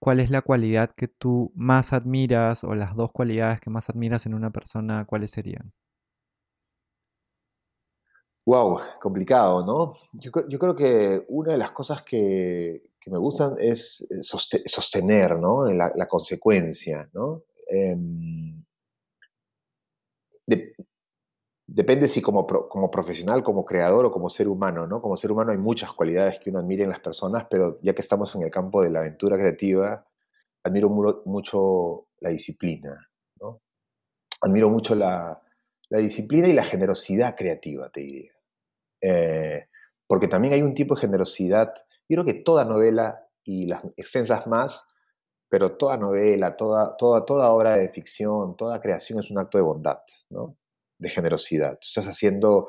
[0.00, 4.26] cuál es la cualidad que tú más admiras o las dos cualidades que más admiras
[4.26, 5.72] en una persona, ¿cuáles serían?
[8.46, 9.96] Wow, complicado, ¿no?
[10.14, 15.70] Yo, creo que una de las cosas que, me gustan es eh, sostener, ¿no?
[15.70, 17.44] La, consecuencia, ¿no?
[17.68, 18.64] Em,
[21.72, 22.46] depende si como,
[22.90, 25.00] profesional, como creador o como ser humano, ¿no?
[25.00, 28.02] Como ser humano hay muchas cualidades que uno admira en las personas, pero ya que
[28.02, 30.04] estamos en el campo de la aventura creativa,
[30.64, 30.88] admiro
[31.24, 33.08] mucho la disciplina,
[33.40, 33.62] ¿no?
[34.40, 35.40] Admiro mucho la,
[35.90, 38.32] disciplina y la generosidad creativa, te diría.
[39.00, 39.68] Eh,
[40.08, 41.72] porque también hay un tipo de generosidad,
[42.08, 44.84] yo creo que toda novela y las extensas más,
[45.48, 49.64] pero toda novela, toda, toda, toda obra de ficción, toda creación es un acto de
[49.64, 50.00] bondad,
[50.30, 50.56] ¿no?
[51.00, 51.78] De generosidad.
[51.80, 52.68] Estás haciendo,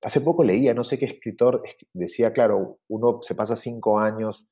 [0.00, 1.62] hace poco leía, no sé qué escritor
[1.92, 4.48] decía, claro, uno se pasa cinco años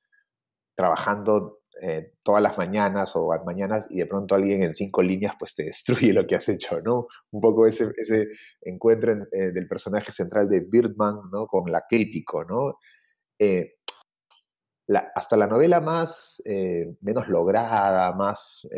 [0.75, 5.55] trabajando eh, todas las mañanas o mañanas y de pronto alguien en cinco líneas pues
[5.55, 7.07] te destruye lo que has hecho, ¿no?
[7.31, 8.29] Un poco ese, ese
[8.61, 11.47] encuentro eh, del personaje central de Birdman, ¿no?
[11.47, 12.79] Con la crítico, ¿no?
[13.39, 13.77] Eh,
[15.15, 16.43] hasta la novela más,
[17.01, 18.69] menos lograda, más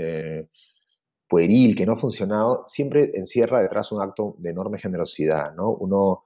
[1.35, 5.73] pueril, que no ha funcionado, siempre encierra detrás un acto de enorme generosidad, ¿no?
[5.73, 6.23] Uno,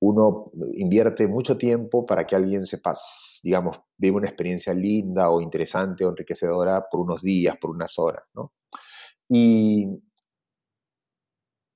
[0.00, 2.94] uno invierte mucho tiempo para que alguien sepa,
[3.42, 8.24] digamos, vive una experiencia linda o interesante o enriquecedora por unos días, por unas horas,
[8.32, 8.54] ¿no?
[9.28, 10.00] Y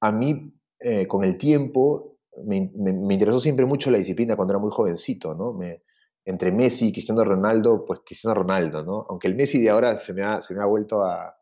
[0.00, 0.50] a mí,
[0.80, 2.72] eh, con el tiempo, me,
[3.12, 5.52] interesó siempre mucho la disciplina cuando era muy jovencito, ¿no?
[5.52, 5.82] Me,
[6.24, 9.04] entre Messi y Cristiano Ronaldo, pues Cristiano Ronaldo, ¿no?
[9.10, 11.36] Aunque el Messi de ahora se me ha, se me ha vuelto a,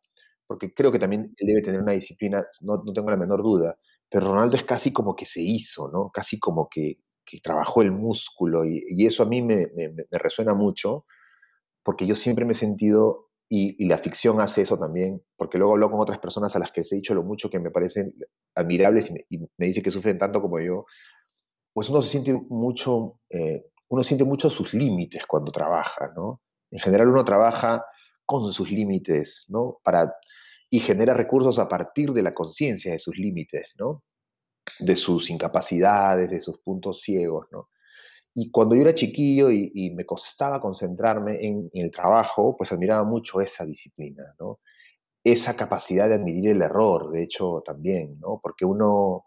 [0.50, 3.78] porque creo que también él debe tener una disciplina, no, no tengo la menor duda,
[4.10, 6.10] pero Ronaldo es casi como que se hizo, ¿no?
[6.12, 10.18] Casi como que, que trabajó el músculo y, y eso a mí me, me, me,
[10.18, 11.06] resuena mucho,
[11.84, 15.74] porque yo siempre me he sentido, y, y, la ficción hace eso también, porque luego
[15.74, 18.12] hablo con otras personas a las que les he dicho lo mucho que me parecen
[18.56, 20.84] admirables y me, y me dicen que sufren tanto como yo,
[21.72, 26.42] pues uno se siente mucho, eh, uno siente mucho sus límites cuando trabaja, ¿no?
[26.72, 27.84] En general uno trabaja
[28.26, 29.78] con sus límites, ¿no?
[29.84, 30.12] Para
[30.70, 34.04] y genera recursos a partir de la conciencia de sus límites, ¿no?
[34.78, 37.48] De sus incapacidades, de sus puntos ciegos.
[38.32, 43.40] Y cuando yo era chiquillo y, me costaba concentrarme en, el trabajo, pues admiraba mucho
[43.40, 44.22] esa disciplina.
[45.24, 48.20] Esa capacidad de admitir el error, de hecho, también.
[48.40, 49.24] Porque uno,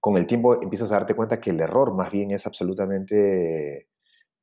[0.00, 3.88] con el tiempo, empiezas a darte cuenta que el error más bien es absolutamente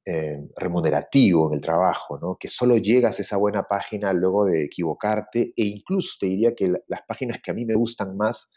[0.05, 2.37] eh, remunerativo en el trabajo, ¿no?
[2.39, 6.73] que solo llegas a esa buena página luego de equivocarte e incluso te diría que
[6.87, 8.49] las páginas que a mí me gustan más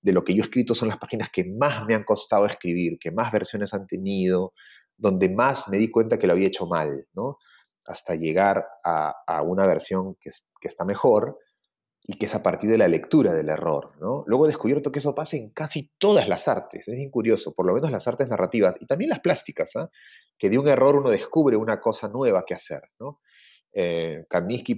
[0.00, 2.98] de lo que yo he escrito son las páginas que más me han costado escribir,
[3.00, 4.52] que más versiones han tenido,
[4.96, 7.38] donde más me di cuenta que lo había hecho mal, ¿no?
[7.88, 10.30] hasta llegar a, una versión que,
[10.60, 11.38] que está mejor
[12.10, 13.92] y que es a partir de la lectura del error.
[14.00, 14.24] ¿no?
[14.26, 17.66] Luego he descubierto que eso pasa en casi todas las artes, es bien curioso, por
[17.66, 19.90] lo menos las artes narrativas y también las plásticas, ¿ah?
[20.38, 22.80] que de un error uno descubre una cosa nueva que hacer.
[22.98, 23.20] ¿no?
[23.74, 24.24] Eh,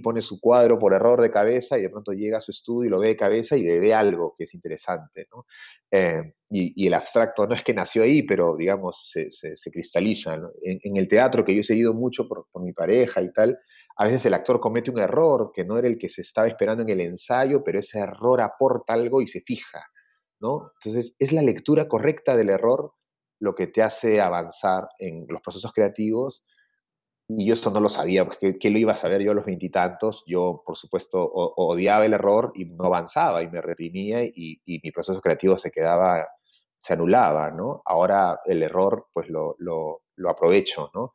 [0.03, 2.91] pone su cuadro por error de cabeza y de pronto llega a su estudio y
[2.91, 5.29] lo ve de cabeza y le ve algo que es interesante.
[5.31, 5.45] ¿no?
[5.89, 10.37] Eh, y, el abstracto no es que nació ahí, pero digamos se, cristaliza.
[10.63, 13.57] En, el teatro que yo he seguido mucho por mi pareja y tal,
[14.01, 16.81] a veces el actor comete un error que no era el que se estaba esperando
[16.81, 19.85] en el ensayo, pero ese error aporta algo y se fija,
[20.39, 20.71] ¿no?
[20.83, 22.95] Entonces, es la lectura correcta del error
[23.39, 26.43] lo que te hace avanzar en los procesos creativos
[27.27, 29.45] y yo esto no lo sabía, porque ¿qué lo iba a saber yo a los
[29.45, 30.23] veintitantos?
[30.25, 35.21] Yo, por supuesto, odiaba el error y no avanzaba y me reprimía y, mi proceso
[35.21, 36.27] creativo se quedaba,
[36.75, 37.83] se anulaba, ¿no?
[37.85, 41.13] Ahora el error, pues lo, lo aprovecho, ¿no?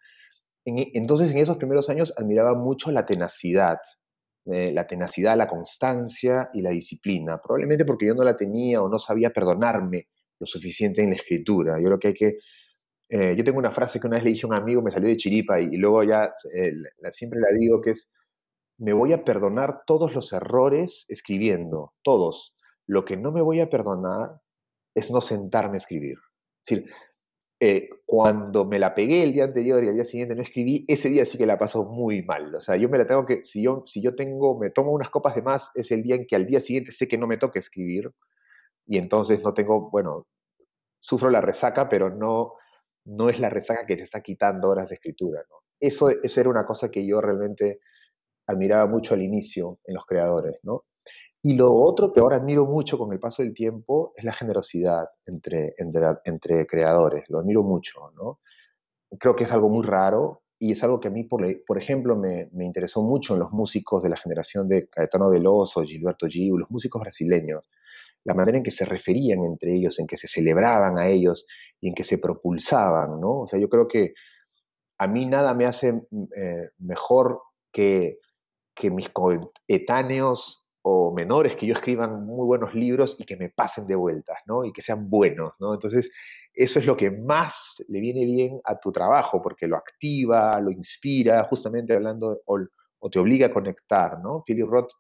[0.67, 3.79] Entonces, en esos primeros años admiraba mucho la tenacidad,
[4.47, 8.89] eh, la tenacidad, la constancia y la disciplina, probablemente porque yo no la tenía o
[8.89, 10.09] no sabía perdonarme
[10.39, 11.79] lo suficiente en la escritura.
[11.79, 12.39] Yo creo que hay que
[13.09, 15.09] eh, yo tengo una frase que una vez le dije a un amigo, me salió
[15.09, 16.73] de chiripa y, luego ya eh,
[17.12, 18.11] siempre la digo, que es,
[18.79, 22.55] me voy a perdonar todos los errores escribiendo, todos.
[22.87, 24.41] Lo que no me voy a perdonar
[24.95, 26.17] es no sentarme a escribir.
[26.64, 26.93] Es decir,
[27.59, 31.09] eh, cuando me la pegué el día anterior y al día siguiente no escribí, ese
[31.09, 32.54] día sí que la pasó muy mal.
[32.54, 35.11] O sea, yo me la tengo que, si yo, si yo tengo, me tomo unas
[35.11, 37.38] copas de más, es el día en que al día siguiente sé que no me
[37.38, 38.12] toca escribir
[38.86, 40.26] y entonces no tengo, bueno,
[40.98, 42.54] sufro la resaca, pero no,
[43.07, 45.42] no es la resaca que te está quitando horas de escritura.
[45.48, 45.57] ¿no?
[45.80, 47.80] Eso, eso era una cosa que yo realmente
[48.46, 50.59] admiraba mucho al inicio en los creadores.
[50.62, 50.84] ¿no?
[51.43, 55.07] Y lo otro que ahora admiro mucho con el paso del tiempo es la generosidad
[55.26, 55.74] entre,
[56.24, 57.24] entre, creadores.
[57.28, 58.11] Lo admiro mucho.
[58.16, 58.41] ¿no?
[59.18, 62.16] Creo que es algo muy raro y es algo que a mí, por, por ejemplo,
[62.16, 66.55] me, me, interesó mucho en los músicos de la generación de Caetano Veloso, Gilberto Gil,
[66.57, 67.68] los músicos brasileños
[68.26, 71.47] la manera en que se referían entre ellos, en que se celebraban a ellos
[71.80, 73.43] y en que se propulsaban, ¿no?
[73.43, 74.14] O sea, yo creo que
[74.99, 77.41] a mí nada me hace mm, eh, mejor
[77.72, 78.18] que,
[78.74, 83.89] que mis coetáneos o menores que yo escriban muy buenos libros y que me pasen
[83.89, 84.64] de vueltas, ¿no?
[84.64, 85.74] Y que sean buenos, ¿no?
[85.74, 86.09] Entonces,
[86.55, 90.70] eso es lo que más le viene bien a tu trabajo, porque lo activa, lo
[90.70, 94.45] inspira, justamente hablando, o, te obliga a conectar, ¿no?
[94.47, 94.93] Philip Roth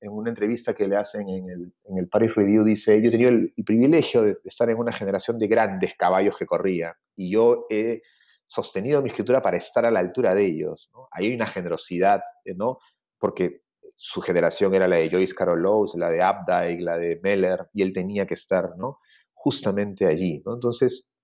[0.00, 3.10] en una entrevista que le hacen en el, en el Paris Review, dice, yo he
[3.10, 7.66] tenido el, privilegio de, estar en una generación de grandes caballos que corrían y yo
[7.68, 8.00] he
[8.46, 10.88] sostenido mi escritura para estar a la altura de ellos.
[10.92, 11.08] ¿no?
[11.10, 12.22] Ahí hay una generosidad,
[12.54, 12.78] ¿no?
[13.18, 13.65] Porque
[13.96, 15.62] su generación era la de Joyce Carol
[15.94, 19.00] la de Updike, la de Meller, y él tenía que estar, ¿no?
[19.32, 20.42] Justamente allí.
[20.46, 21.16] Entonces,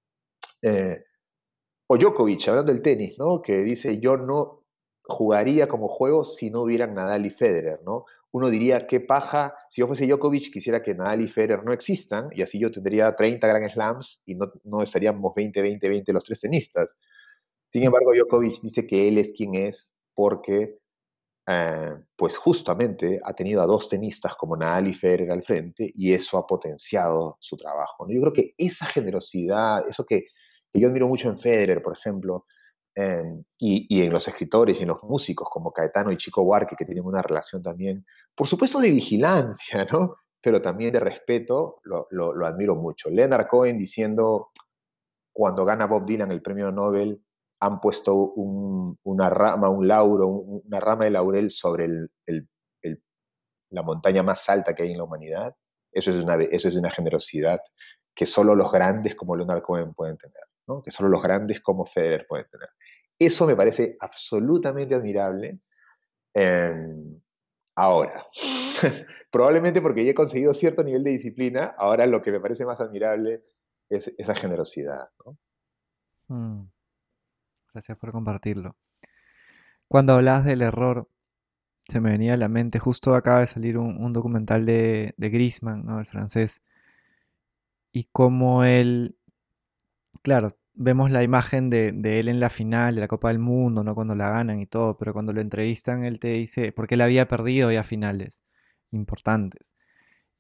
[0.63, 1.05] eh,
[1.87, 3.43] o Djokovic, hablando del tenis, ¿no?
[3.43, 4.65] Que dice, yo no
[5.05, 8.07] jugaría como juego si no hubieran Nadal y Federer, ¿no?
[8.33, 12.31] uno diría, qué paja, si yo fuese Djokovic, quisiera que Nadal y Federer no existan,
[12.33, 16.25] y así yo tendría 30 Grand Slams y no, no estaríamos 20, 20, 20 los
[16.25, 16.97] tres tenistas.
[17.71, 20.79] Sin embargo, Djokovic dice que él es quien es porque,
[21.47, 26.13] eh, pues justamente ha tenido a dos tenistas como Nadal y Federer al frente y
[26.13, 28.07] eso ha potenciado su trabajo.
[28.09, 30.27] Yo creo que esa generosidad, eso que,
[30.73, 32.47] que yo admiro mucho en Federer, por ejemplo,
[32.95, 36.85] Em, y, en los escritores y en los músicos como Caetano y Chico Buarque, que
[36.85, 40.17] tienen una relación también, por supuesto, de vigilancia, ¿no?
[40.43, 43.09] Pero también de respeto, lo, lo, admiro mucho.
[43.09, 44.51] Leonard Cohen diciendo,
[45.33, 47.23] cuando gana Bob Dylan el premio Nobel,
[47.63, 51.87] han puesto una rama, un lauro, una rama de laurel sobre
[53.71, 55.55] la montaña más alta que hay en la humanidad.
[55.93, 57.61] Eso es, una, generosidad
[58.17, 60.43] que solo los grandes como Leonard Cohen pueden tener,
[60.83, 62.69] que solo los grandes como Federer pueden tener.
[63.17, 65.61] Eso me parece absolutamente admirable.
[66.35, 67.21] Em,
[67.77, 68.27] ahora,
[69.31, 72.81] probablemente porque ya he conseguido cierto nivel de disciplina, ahora lo que me parece más
[72.81, 73.45] admirable
[73.89, 75.11] es esa generosidad.
[76.27, 76.63] Mm.
[77.73, 78.77] Gracias por compartirlo.
[79.89, 81.09] Cuando hablas del error,
[81.83, 85.85] se me venía a la mente, justo acaba de salir un, documental de, de Grisman,
[85.85, 85.99] ¿no?
[85.99, 86.63] el francés,
[87.93, 89.17] y cómo él,
[90.23, 93.95] claro, vemos la imagen de, él en la final de la Copa del Mundo, ¿no?
[93.95, 97.29] Cuando la ganan y todo, pero cuando lo entrevistan, él te dice, porque él había
[97.29, 98.43] perdido ya finales
[98.91, 99.75] importantes.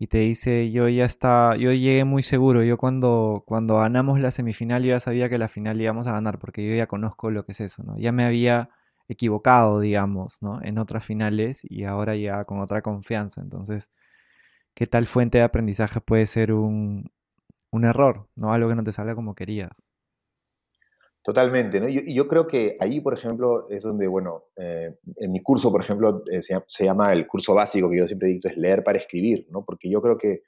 [0.02, 4.32] Y te dice, yo ya estaba, yo llegué muy seguro, yo cuando, cuando ganamos la
[4.32, 7.44] semifinal yo ya sabía que la final íbamos a ganar, porque yo ya conozco lo
[7.44, 7.96] que es eso, ¿no?
[7.96, 8.70] Ya me había
[9.06, 10.60] equivocado, digamos, ¿no?
[10.60, 13.42] En otras finales y ahora ya con otra confianza.
[13.42, 13.92] Entonces,
[14.74, 17.12] ¿qué tal fuente de aprendizaje puede ser un,
[17.70, 18.52] un error, ¿no?
[18.54, 19.86] Algo que no te salga como querías.
[21.24, 21.88] Totalmente, ¿no?
[21.88, 25.80] Y yo, creo que ahí, por ejemplo, es donde, bueno, eh, en mi curso, por
[25.80, 29.46] ejemplo, eh, se, llama el curso básico que yo siempre dicto, es leer para escribir,
[29.50, 29.64] ¿no?
[29.64, 30.42] Porque yo creo que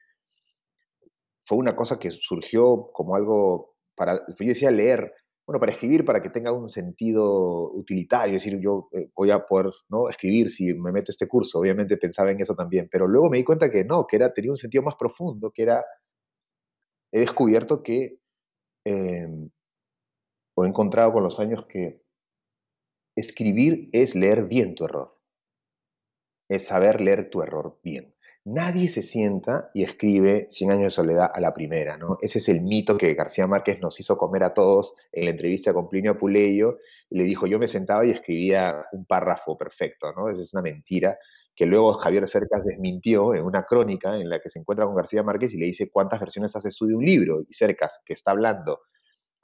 [1.47, 5.13] fue una cosa que surgió como algo para, yo decía leer,
[5.47, 9.47] bueno, para escribir, para que tenga un sentido utilitario, es decir, yo eh, voy a
[9.47, 10.09] poder, ¿no?
[10.09, 13.45] Escribir si me meto este curso, obviamente pensaba en eso también, pero luego me di
[13.45, 15.85] cuenta que no, que era, tenía un sentido más profundo, que era,
[17.13, 18.19] he descubierto que
[18.85, 19.51] em,
[20.55, 22.03] o he encontrado con los años que
[23.17, 25.19] escribir es leer bien tu error.
[26.49, 28.15] Es saber leer tu error bien.
[28.47, 32.19] Nadie se sienta y escribe Cien años de soledad a la primera, ¿no?
[32.21, 35.73] Ese es el mito que García Márquez nos hizo comer a todos en la entrevista
[35.73, 36.77] con Plinio Apuleyo.
[37.09, 40.29] Le dijo, yo me sentaba y escribía un párrafo perfecto, ¿no?
[40.29, 41.19] Esa es una mentira
[41.57, 45.23] que luego Javier Cercas desmintió en una crónica en la que se encuentra con García
[45.23, 47.41] Márquez y le dice cuántas versiones haces tú de un libro.
[47.49, 48.81] Y Cercas, que está hablando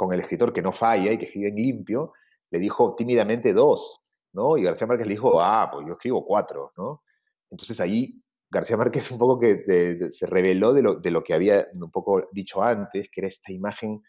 [0.00, 2.14] con el escritor que no falla y que escribe en limpio,
[2.50, 4.00] le dijo tímidamente dos,
[4.32, 4.56] ¿no?
[4.56, 7.02] Y García Márquez le dijo, ah, pues yo escribo cuatro, ¿no?
[7.50, 8.18] Entonces ahí
[8.50, 12.26] García Márquez un poco que se reveló de lo, de lo que había un poco
[12.32, 14.02] dicho antes, que era esta imagen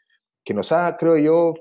[0.45, 1.53] que nos ha, creo yo,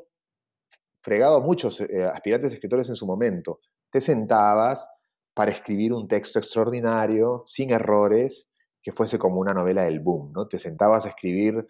[1.02, 3.58] fregado a muchos eh, aspirantes escritores en su momento.
[3.90, 4.88] Te sentabas
[5.34, 8.48] para escribir un texto extraordinario, sin errores,
[8.80, 10.46] que fuese como una novela del boom, ¿no?
[10.46, 11.66] Te sentabas a escribir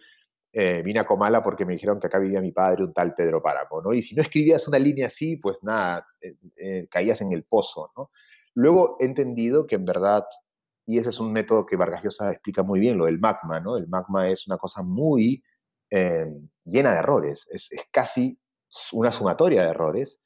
[0.53, 3.41] eh, vine a Comala porque me dijeron que acá vivía mi padre, un tal Pedro
[3.41, 3.93] Páramo, ¿no?
[3.93, 7.91] Y si no escribías una línea así, pues nada, eh, eh, caías en el pozo,
[7.95, 8.11] ¿no?
[8.53, 10.25] Luego he entendido que en verdad
[10.85, 13.77] y ese es un método que Vargas Llosa explica muy bien, lo del magma, ¿no?
[13.77, 15.43] El magma es una cosa muy
[15.89, 16.25] eh,
[16.65, 18.39] llena de errores, es, casi
[18.91, 20.21] una sumatoria de errores,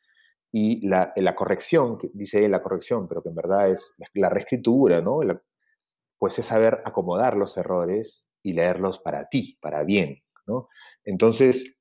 [0.52, 4.30] y la, la, corrección, que dice él la corrección, pero que en verdad es la
[4.30, 5.20] reescritura, ¿no?
[6.18, 10.70] pues es saber acomodar los errores y leerlos para ti, para bien, ¿no?
[11.04, 11.74] Entonces,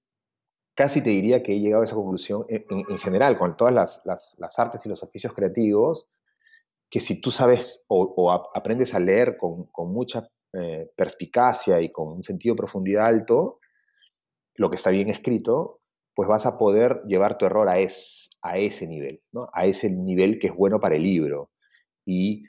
[0.75, 4.01] casi te diría que he llegado a esa conclusión en, general con todas las,
[4.39, 6.09] las, artes y los oficios creativos,
[6.89, 12.23] que si tú sabes o, aprendes a leer con, mucha eh, perspicacia y con un
[12.23, 13.61] sentido de profundidad alto,
[14.55, 15.83] lo que está bien escrito,
[16.15, 19.49] pues vas a poder llevar tu error a, a ese nivel, ¿no?
[19.53, 21.51] a ese nivel que es bueno para el libro.
[22.07, 22.45] Y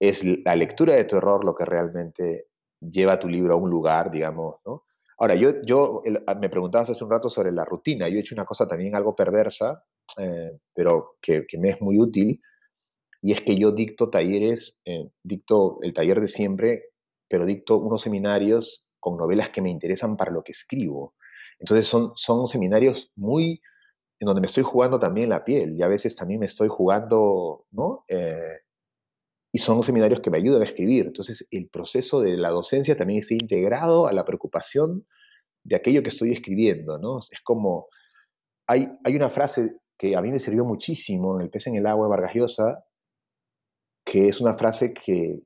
[0.00, 2.48] es la lectura de tu error lo que realmente
[2.90, 4.84] lleva tu libro a un lugar, digamos, ¿no?
[5.18, 8.08] Ahora, yo, yo ah, me preguntabas hace un rato sobre la rutina.
[8.08, 9.84] Yo he hecho una cosa también algo perversa,
[10.18, 12.40] eh, pero que, que, me es muy útil,
[13.20, 16.86] y es que yo dicto talleres, eh, dicto el taller de siempre,
[17.28, 21.14] pero dicto unos seminarios con novelas que me interesan para lo que escribo.
[21.60, 23.60] Entonces son, son seminarios muy
[24.18, 27.66] en donde me estoy jugando también la piel y a veces también me estoy jugando,
[27.70, 28.04] ¿no?
[28.08, 28.58] Eh,
[29.52, 31.06] y son seminarios que me ayudan a escribir.
[31.06, 35.06] Entonces el proceso de la docencia también está integrado a la preocupación
[35.62, 37.18] de aquello que estoy escribiendo, ¿no?
[37.18, 37.88] Es como,
[38.66, 41.86] hay, hay una frase que a mí me sirvió muchísimo en El pez en el
[41.86, 42.84] agua de Vargas Llosa,
[44.04, 45.40] que es una frase que,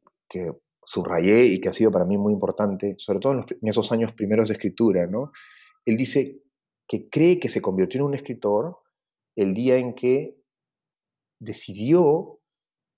[0.89, 4.49] subrayé y que ha sido para mí muy importante, sobre todo en, esos años primeros
[4.49, 5.33] de escritura, ¿no?
[5.85, 6.43] Él dice
[6.87, 8.79] que cree que se convirtió en un escritor
[9.35, 10.37] el día en que
[11.41, 12.39] decidió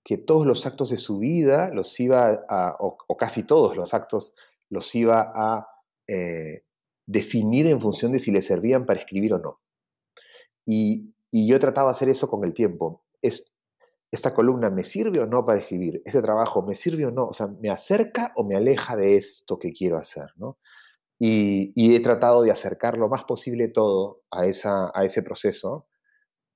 [0.09, 4.33] que todos los actos de su vida los iba a, o, casi todos los actos
[4.67, 5.67] los iba a
[6.07, 6.63] eh,
[7.05, 9.59] definir en función de si le servían para escribir o no.
[10.65, 13.03] Y, y yo he tratado de hacer eso con el tiempo.
[13.21, 13.53] Es,
[14.09, 17.33] esta columna me sirve o no para escribir, este trabajo me sirve o no, o
[17.35, 20.57] sea, me acerca o me aleja de esto que quiero hacer, ¿no?
[21.19, 25.85] Y, he tratado de acercar lo más posible todo a, esa, a ese proceso,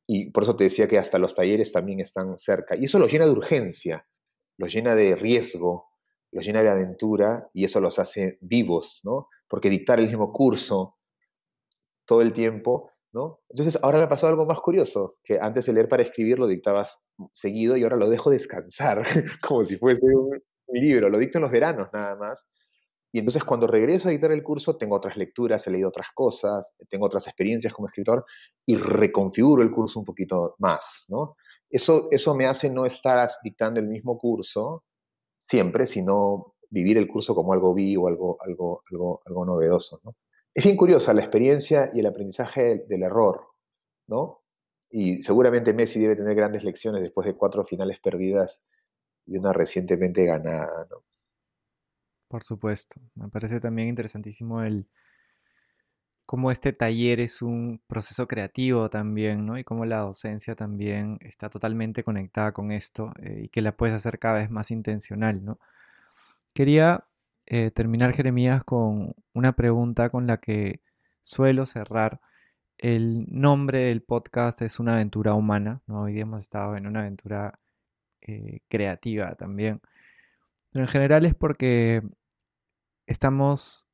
[0.08, 3.12] y por eso te decía que hasta los talleres también están cerca, y eso los
[3.12, 4.08] llena de urgencia,
[4.58, 5.90] los llena de riesgo,
[6.32, 9.28] los llena de aventura, y eso los hace vivos, ¿no?
[9.48, 10.98] Porque dictar el mismo curso
[12.06, 12.94] todo el tiempo
[13.50, 16.48] entonces, ahora me ha pasado algo más curioso, que antes de leer para escribir lo
[16.48, 17.00] dictabas
[17.32, 19.04] seguido y ahora lo dejo descansar,
[19.48, 22.48] como si fuese un, libro, lo dicto en los veranos nada más.
[23.16, 26.74] Y entonces cuando regreso a dictar el curso, tengo otras lecturas, he leído otras cosas,
[26.90, 28.26] tengo otras experiencias como escritor
[28.66, 31.36] y reconfiguro el curso un poquito más, ¿no?
[31.70, 34.84] Eso, eso me hace no estar dictando el mismo curso
[35.38, 40.16] siempre, sino vivir el curso como algo vivo, algo, algo, algo, algo novedoso, ¿no?
[40.56, 43.48] Es bien curiosa la experiencia y el aprendizaje del, error,
[44.08, 44.42] ¿no?
[44.90, 48.64] Y seguramente Messi debe tener grandes lecciones después de cuatro finales perdidas
[49.28, 51.04] y una recientemente ganada, ¿no?
[52.34, 53.00] Por supuesto.
[53.14, 54.88] Me parece también interesantísimo el
[56.26, 59.60] cómo este taller es un proceso creativo también, ¿no?
[59.60, 63.96] Y cómo la docencia también está totalmente conectada con esto eh, y que la puedes
[63.96, 65.60] hacer cada vez más intencional, ¿no?
[66.54, 67.06] Quería
[67.46, 70.82] eh, terminar, Jeremías, con una pregunta con la que
[71.22, 72.20] suelo cerrar.
[72.80, 75.84] El nombre del podcast es Una aventura humana.
[75.86, 76.04] ¿no?
[76.04, 77.60] Hoy día hemos estado en una aventura
[78.22, 79.82] eh, creativa también.
[80.72, 82.02] Pero en general es porque
[83.06, 83.88] estamos,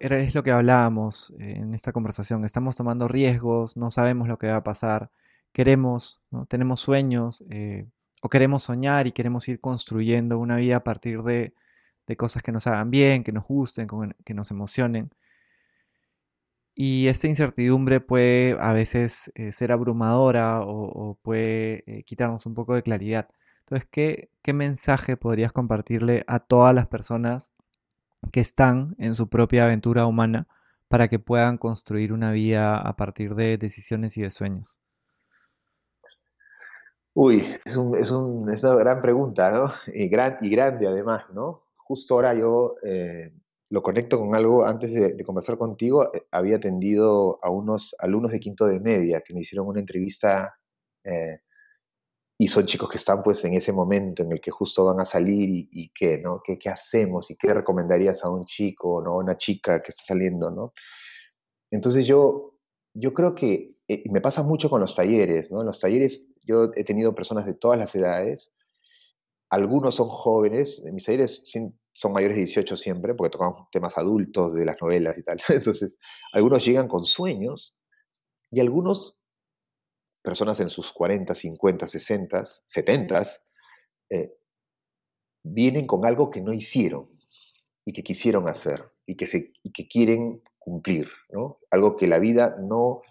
[0.00, 4.56] es lo que hablábamos en esta conversación, estamos tomando riesgos, no sabemos lo que va
[4.56, 5.10] a pasar,
[5.52, 7.86] queremos, tenemos sueños eh,
[8.22, 11.54] o queremos soñar y queremos ir construyendo una vida a partir de
[12.06, 13.88] de cosas que nos hagan bien, que nos gusten,
[14.24, 15.10] que nos emocionen.
[16.74, 22.74] Y esta incertidumbre puede a veces eh, ser abrumadora o, puede eh, quitarnos un poco
[22.74, 23.28] de claridad.
[23.60, 27.52] Entonces, ¿qué, ¿qué mensaje podrías compartirle a todas las personas
[28.30, 30.46] que están en su propia aventura humana
[30.88, 34.78] para que puedan construir una vida a partir de decisiones y de sueños?
[37.14, 39.72] Uy, es, una gran pregunta, ¿no?
[39.86, 41.60] Y, gran, y grande además, ¿no?
[41.76, 43.32] Justo ahora yo eh,
[43.68, 48.40] lo conecto con algo, antes de, conversar contigo, eh, había atendido a unos alumnos de
[48.40, 50.54] quinto de media que me hicieron una entrevista
[51.04, 51.40] eh,
[52.42, 55.04] y son chicos que están pues en ese momento en el que justo van a
[55.04, 56.42] salir y, qué, ¿no?
[56.44, 59.18] ¿Qué, ¿Qué, hacemos y qué recomendarías a un chico, ¿no?
[59.18, 60.72] Una chica que está saliendo, ¿no?
[61.70, 62.58] Entonces yo,
[62.94, 65.60] yo creo que, y me pasa mucho con los talleres, ¿no?
[65.60, 68.52] En los talleres yo he tenido personas de todas las edades,
[69.48, 71.44] algunos son jóvenes, mis talleres
[71.92, 75.38] son mayores de 18 siempre, porque tocamos temas adultos de las novelas y tal.
[75.48, 75.96] Entonces,
[76.32, 77.78] algunos llegan con sueños
[78.50, 79.16] y algunos,
[80.22, 83.22] personas en sus 40, 50, 60, 70,
[85.42, 87.10] vienen con algo que no hicieron
[87.84, 89.26] y que quisieron hacer y que,
[89.74, 91.58] que quieren cumplir, ¿no?
[91.70, 93.02] Algo que la vida no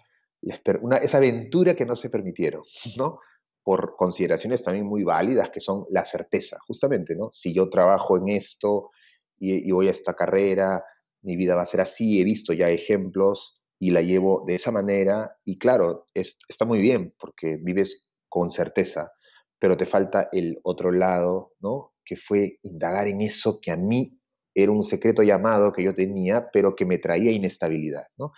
[0.80, 2.62] una, esa aventura que no se permitieron,
[2.96, 3.20] ¿no?
[3.62, 7.30] Por consideraciones también muy válidas que son la certeza, justamente, ¿no?
[7.32, 8.90] Si yo trabajo en esto
[9.38, 10.84] y, voy a esta carrera,
[11.22, 14.70] mi vida va a ser así, he visto ya ejemplos y la llevo de esa
[14.70, 19.10] manera y claro, está muy bien porque vives con certeza,
[19.58, 21.92] pero te falta el otro lado, ¿no?
[22.04, 24.16] Que fue indagar en eso que a mí
[24.54, 28.30] era un secreto llamado que yo tenía, pero que me traía inestabilidad, ¿no?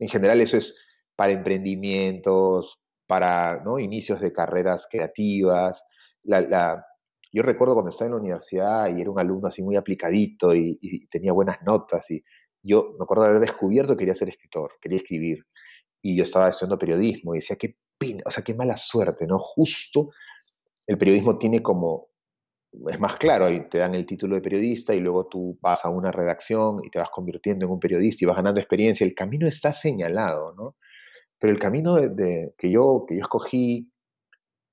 [0.00, 0.74] En general eso es
[1.14, 3.78] para emprendimientos, para ¿no?
[3.78, 5.80] inicios de carreras creativas.
[6.24, 6.84] La,
[7.32, 11.06] yo recuerdo cuando estaba en la universidad y era un alumno así muy aplicadito y,
[11.08, 12.20] tenía buenas notas y
[12.62, 15.44] yo me acuerdo de haber descubierto que quería ser escritor, quería escribir
[16.02, 19.38] y yo estaba estudiando periodismo y decía, qué pena, o sea, qué mala suerte, ¿no?
[19.38, 20.10] Justo
[20.86, 22.08] el periodismo tiene como,
[22.88, 26.12] es más claro, te dan el título de periodista y luego tú vas a una
[26.12, 29.72] redacción y te vas convirtiendo en un periodista y vas ganando experiencia, el camino está
[29.72, 30.76] señalado, ¿no?
[31.38, 33.90] Pero el camino de, que, yo, que yo escogí,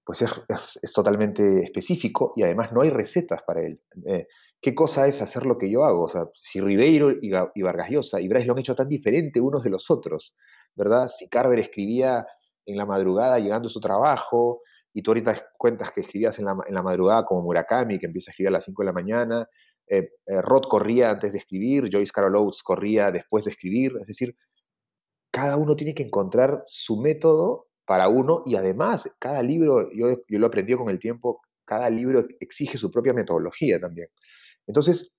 [0.06, 3.82] pues es, totalmente específico y además no hay recetas para él.
[4.06, 4.28] Eh,
[4.62, 6.04] ¿Qué cosa es hacer lo que yo hago?
[6.04, 9.42] O sea, si Ribeiro y, y Vargas Llosa y Bryce lo han hecho tan diferente
[9.42, 10.36] unos de los otros,
[10.76, 11.10] ¿verdad?
[11.10, 12.26] Si Carver escribía
[12.66, 14.62] en la madrugada llegando a su trabajo,
[14.96, 18.48] y tú ahorita cuentas que escribías en la, madrugada como Murakami, que empieza a escribir
[18.48, 19.50] a las 5 de la mañana,
[19.88, 24.08] eh, eh, Roth corría antes de escribir, Joyce Carol Oates corría después de escribir, es
[24.08, 24.38] decir,
[25.32, 30.48] cada uno tiene que encontrar su método para uno y además cada libro, yo, lo
[30.48, 34.08] aprendí con el tiempo, cada libro exige su propia metodología también.
[34.68, 35.12] Entonces,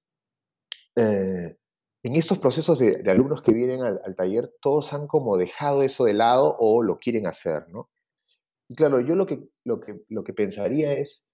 [0.96, 1.56] eh,
[2.02, 6.14] en estos procesos de, alumnos que vienen al, taller, todos han como dejado eso de
[6.14, 7.90] lado o lo quieren hacer, ¿no?
[8.68, 11.24] Y claro, yo lo que, lo que, lo que pensaría es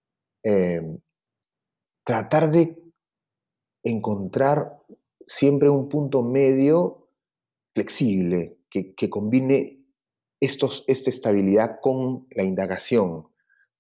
[0.43, 0.99] em,
[2.05, 2.77] tratar de
[3.83, 4.79] encontrar
[5.27, 7.09] siempre un punto medio
[7.75, 9.82] flexible, que, combine
[10.43, 13.29] esta estabilidad con la indagación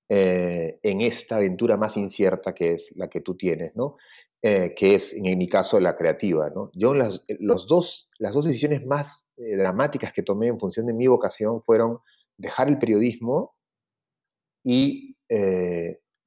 [0.08, 3.96] eh, en esta aventura más incierta que es la que tú tienes, ¿no?
[4.42, 6.52] Eh, que es, en mi caso, la creativa.
[6.74, 7.22] Yo las,
[7.66, 11.98] dos, las dos decisiones más eh, dramáticas que tomé en función de mi vocación fueron
[12.36, 13.54] dejar el periodismo
[14.64, 15.16] y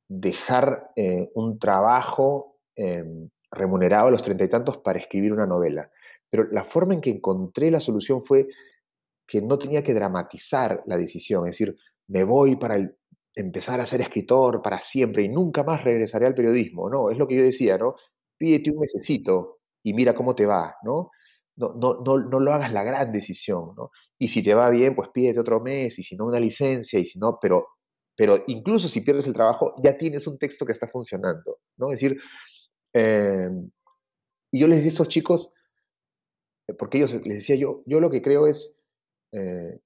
[0.10, 0.90] dejar
[1.36, 5.92] un trabajo em, remunerado a los treinta y tantos para escribir una novela.
[6.30, 8.48] Pero la forma en que encontré la solución fue
[9.28, 11.76] que no tenía que dramatizar la decisión, es decir,
[12.08, 12.78] me voy para
[13.36, 17.28] empezar a ser escritor para siempre y nunca más regresaré al periodismo, no, es lo
[17.28, 17.96] que yo decía, ¿no?
[18.38, 21.12] Pídete un mesecito y mira cómo te va, ¿no?
[21.58, 23.92] No, no, no, lo hagas la gran decisión, ¿no?
[24.20, 27.06] Y si te va bien, pues pídete otro mes, y si no, una licencia, y
[27.06, 27.68] si no, pero,
[28.16, 31.92] pero incluso si pierdes el trabajo, ya tienes un texto que está funcionando, ¿no?
[31.92, 32.20] Es decir,
[32.94, 33.70] em,
[34.52, 35.52] y yo les decía a estos chicos,
[36.68, 38.82] eh, porque ellos les decía yo, yo lo que creo es
[39.32, 39.80] eh,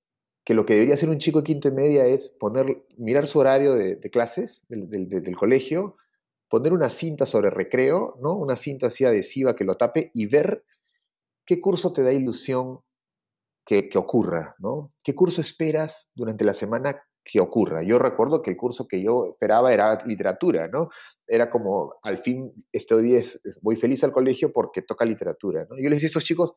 [0.43, 3.39] que lo que debería hacer un chico de quinto y media es poner, mirar su
[3.39, 5.95] horario de, clases del, colegio,
[6.49, 8.35] poner una cinta sobre recreo, ¿no?
[8.35, 10.63] una cinta así adhesiva que lo tape y ver
[11.45, 12.79] qué curso te da ilusión
[13.65, 14.91] que, ocurra, ¿no?
[15.03, 17.83] ¿Qué curso esperas durante la semana que ocurra?
[17.83, 20.89] Yo recuerdo que el curso que yo esperaba era literatura, ¿no?
[21.27, 23.21] Era como, al fin, este día
[23.61, 25.77] voy feliz al colegio porque toca literatura, ¿no?
[25.77, 26.53] Yo les decía a estos chicos,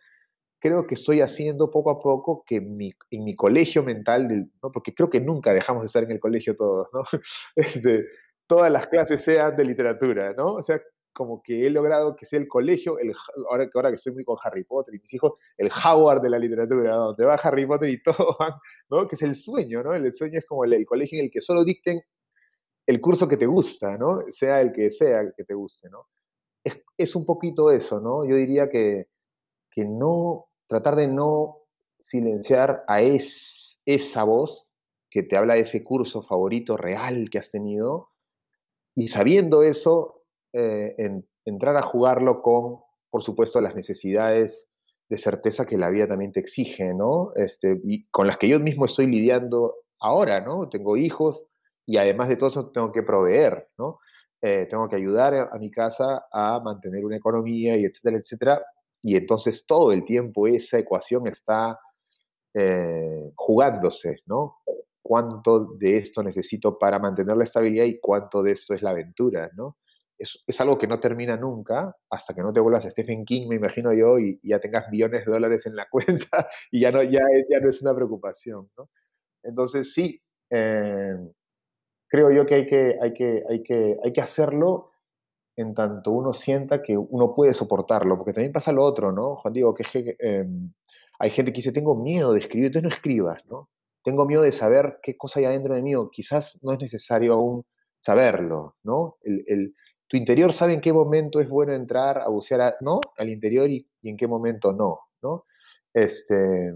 [0.63, 4.29] creo que estoy haciendo poco a poco que mi, en mi colegio mental,
[4.63, 4.71] ¿no?
[4.73, 7.03] porque creo que nunca dejamos de estar en el colegio todos, ¿no?
[7.57, 8.07] Este,
[8.47, 10.55] todas las clases sean de literatura, ¿no?
[10.55, 10.81] O sea,
[11.13, 13.13] como que he logrado que sea el colegio, el,
[13.51, 16.39] ahora, ahora que estoy muy con Harry Potter y mis hijos, el Howard de la
[16.39, 18.53] literatura, donde va Harry Potter y todo van,
[18.89, 19.09] ¿no?
[19.09, 19.95] Que es el sueño, ¿no?
[19.95, 22.01] El sueño es como el, el colegio en el que solo dicten
[22.87, 24.23] el curso que te gusta, ¿no?
[24.29, 26.07] Sea el que sea el que te guste, ¿no?
[26.97, 28.25] Es, un poquito eso, ¿no?
[28.25, 29.09] Yo diría que,
[29.71, 31.59] que no, tratar de no
[32.01, 34.73] silenciar a esa voz
[35.11, 38.09] que te habla de ese curso favorito real que has tenido
[38.95, 40.23] y sabiendo eso,
[40.55, 40.97] eh,
[41.45, 42.79] entrar a jugarlo con,
[43.11, 44.71] por supuesto, las necesidades
[45.11, 47.33] de certeza que la vida también te exige, ¿no?
[47.35, 50.71] Este, y con las que yo mismo estoy lidiando ahora, ¿no?
[50.71, 51.45] Tengo hijos
[51.85, 53.99] y además de todo eso tengo que proveer, ¿no?
[54.41, 58.67] Eh, tengo que ayudar a, mi casa a mantener una economía y etcétera, etcétera.
[59.03, 61.79] Y entonces todo el tiempo esa ecuación está
[62.55, 64.59] eh, jugándose, ¿no?
[65.03, 69.51] ¿Cuánto de esto necesito para mantener la estabilidad y cuánto de esto es la aventura,
[69.55, 69.77] ¿no?
[70.47, 73.57] es, algo que no termina nunca hasta que no te vuelvas a Stephen King, me
[73.57, 77.21] imagino yo, y, ya tengas millones de dólares en la cuenta y ya no, ya,
[77.49, 78.71] ya no es una preocupación.
[78.77, 78.91] ¿no?
[79.43, 81.15] Entonces sí, eh,
[82.09, 84.92] creo yo que hay que, hay, que, hay, que, hay que hacerlo
[85.57, 89.37] en tanto uno sienta que uno puede soportarlo, porque también pasa lo otro, ¿no?
[89.37, 90.73] Juan Diego, que em,
[91.19, 93.69] hay gente que dice, tengo miedo de escribir, entonces no escribas, ¿no?
[94.03, 97.65] Tengo miedo de saber qué cosa hay adentro de mí, quizás no es necesario aún
[98.01, 99.17] saberlo, ¿no?
[99.23, 99.75] el,
[100.13, 103.01] tu interior sabe en qué momento es bueno entrar a bucear ¿no?
[103.17, 105.01] al interior y, en qué momento no.
[105.23, 105.47] ¿no?
[105.95, 106.75] Este,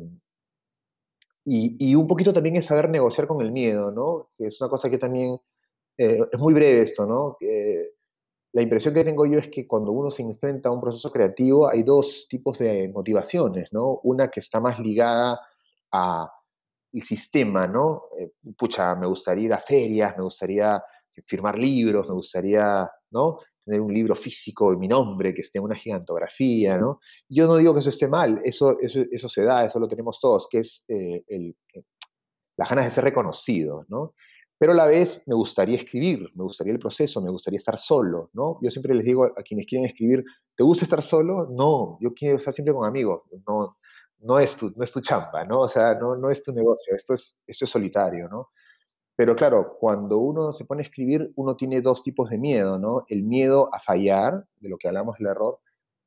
[1.44, 4.30] y, un poquito también es saber negociar con el miedo, ¿no?
[4.38, 5.36] que es una cosa que también
[5.98, 7.04] eh, es muy breve esto.
[7.04, 7.36] ¿no?
[8.52, 11.68] La impresión que tengo yo es que cuando uno se enfrenta a un proceso creativo
[11.68, 13.72] hay dos tipos de motivaciones.
[13.72, 14.00] ¿no?
[14.04, 15.40] Una que está más ligada
[15.92, 16.32] a
[16.92, 18.04] el sistema, ¿no?
[18.18, 20.82] Eh, pucha, me gustaría ir a ferias, me gustaría
[21.26, 23.38] firmar libros, me gustaría ¿no?
[23.64, 26.78] tener un libro físico en mi nombre, que esté en una gigantografía.
[26.78, 27.00] ¿no?
[27.28, 30.46] Yo no digo que eso esté mal, eso, eso, se da, eso lo tenemos todos,
[30.48, 31.82] que es eh, el, eh,
[32.56, 33.84] las ganas de ser reconocido.
[33.88, 34.14] ¿no?
[34.58, 38.30] Pero a la vez me gustaría escribir, me gustaría el proceso, me gustaría estar solo.
[38.32, 38.58] ¿no?
[38.62, 41.48] Yo siempre les digo a quienes quieren escribir, ¿te gusta estar solo?
[41.50, 43.22] No, yo quiero estar siempre con amigos.
[43.46, 43.76] No,
[44.20, 45.60] no es tu, no es tu chamba, ¿no?
[45.60, 48.48] O sea, no, no es tu negocio, esto es, esto es solitario, ¿no?
[49.14, 53.04] Pero claro, cuando uno se pone a escribir, uno tiene dos tipos de miedo, ¿no?
[53.08, 55.60] El miedo a fallar, de lo que hablamos del error,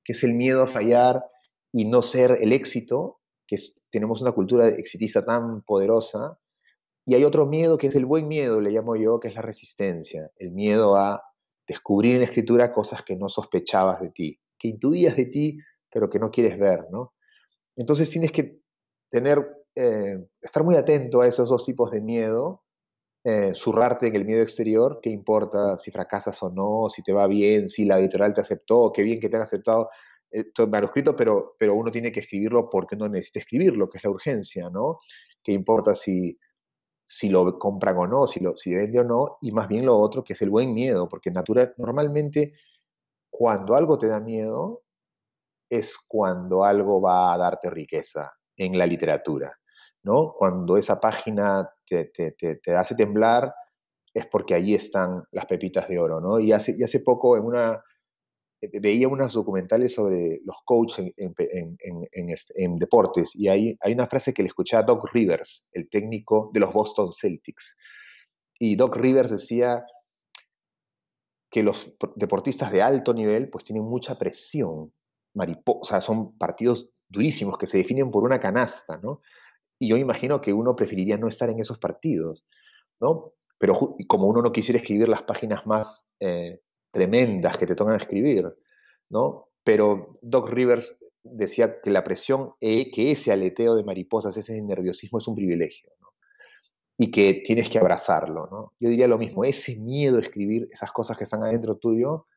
[0.04, 1.24] que es el miedo a fallar
[1.72, 3.58] y no ser el éxito, que
[3.90, 6.40] tenemos una cultura exitista tan poderosa,
[7.10, 9.42] y hay otro miedo que es el buen miedo, le llamo yo, que es la
[9.42, 11.24] resistencia, el miedo a
[11.68, 15.58] descubrir en la escritura cosas que no sospechabas de ti, que intuías de ti,
[15.92, 17.16] pero que no quieres ver, ¿no?
[17.76, 18.60] Entonces tienes que
[19.10, 19.44] tener,
[19.74, 22.62] eh, estar muy atento a esos dos tipos de miedo
[23.24, 27.28] eh, zurrarte en el miedo exterior, qué importa si fracasas o no, si te va
[27.28, 29.90] bien, si la editorial te aceptó, qué bien que te han aceptado
[30.32, 34.04] eh, tu manuscrito, pero, pero uno tiene que escribirlo porque no necesita escribirlo, que es
[34.06, 35.00] la urgencia, ¿no?
[35.44, 36.38] ¿Qué importa si,
[37.12, 39.38] si lo compran o no, si, lo, si vende o no?
[39.42, 42.54] Y más bien lo otro, que es el buen miedo, porque natural, normalmente
[43.32, 44.84] cuando algo te da miedo,
[45.68, 49.52] es cuando algo va a darte riqueza en la literatura.
[50.04, 50.34] ¿no?
[50.38, 52.12] Cuando esa página te,
[52.78, 53.56] hace temblar,
[54.14, 56.40] es porque allí están las pepitas de oro, ¿no?
[56.40, 57.84] Y hace, y hace poco en una,
[58.62, 64.48] veía unos documentales sobre los coaches en, deportes y hay, hay una frase que le
[64.48, 67.76] escuché a Doc Rivers, el técnico de los Boston Celtics.
[68.60, 69.86] Y Doc Rivers decía
[71.50, 74.94] que los deportistas de alto nivel pues tienen mucha presión,
[75.34, 79.22] mariposa, son partidos durísimos que se definen por una canasta, ¿no?
[79.80, 82.46] Y yo imagino que uno preferiría no estar en esos partidos,
[83.00, 83.34] ¿no?
[83.58, 86.60] Pero como uno no quisiera escribir las páginas más eh,
[86.92, 88.46] tremendas que te tocan escribir,
[89.10, 89.48] ¿no?
[89.64, 95.20] Pero Doc Rivers decía que la presión, e, que ese aleteo de mariposas, ese nerviosismo
[95.20, 96.08] es un privilegio, ¿no?
[96.98, 98.74] Y que tienes que abrazarlo, ¿no?
[98.80, 102.28] Yo diría lo mismo, ese miedo a escribir esas cosas que están adentro tuyo,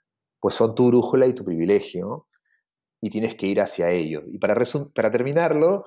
[0.40, 2.26] pues son tu brújula y tu privilegio,
[3.00, 4.24] y tienes que ir hacia ellos.
[4.28, 4.54] Y para,
[4.94, 5.84] para terminarlo,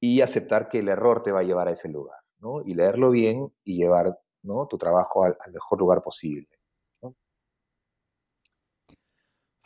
[0.00, 2.60] y aceptar que el error te va a llevar a ese lugar, ¿no?
[2.62, 4.66] Y leerlo bien y llevar ¿no?
[4.66, 6.48] tu trabajo al, mejor lugar posible.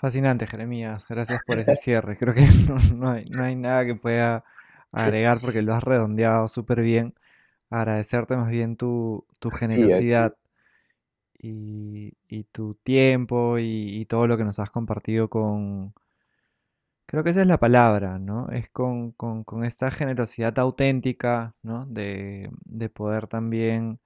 [0.03, 1.07] Fascinante, Jeremías.
[1.09, 2.19] Gracias por ese cierre.
[2.19, 2.45] Creo que
[2.97, 4.43] no, hay, nada que pueda
[4.91, 7.15] agregar porque lo has redondeado súper bien.
[7.71, 9.25] Agradecerte más bien tu,
[9.57, 10.35] generosidad
[11.39, 12.15] y,
[12.51, 15.95] tu tiempo y, todo lo que nos has compartido con,
[17.07, 18.49] Creo que esa es la palabra, ¿no?
[18.51, 19.15] Es con,
[19.65, 21.87] esta generosidad auténtica, ¿no?
[21.87, 22.51] De,
[22.93, 24.01] poder también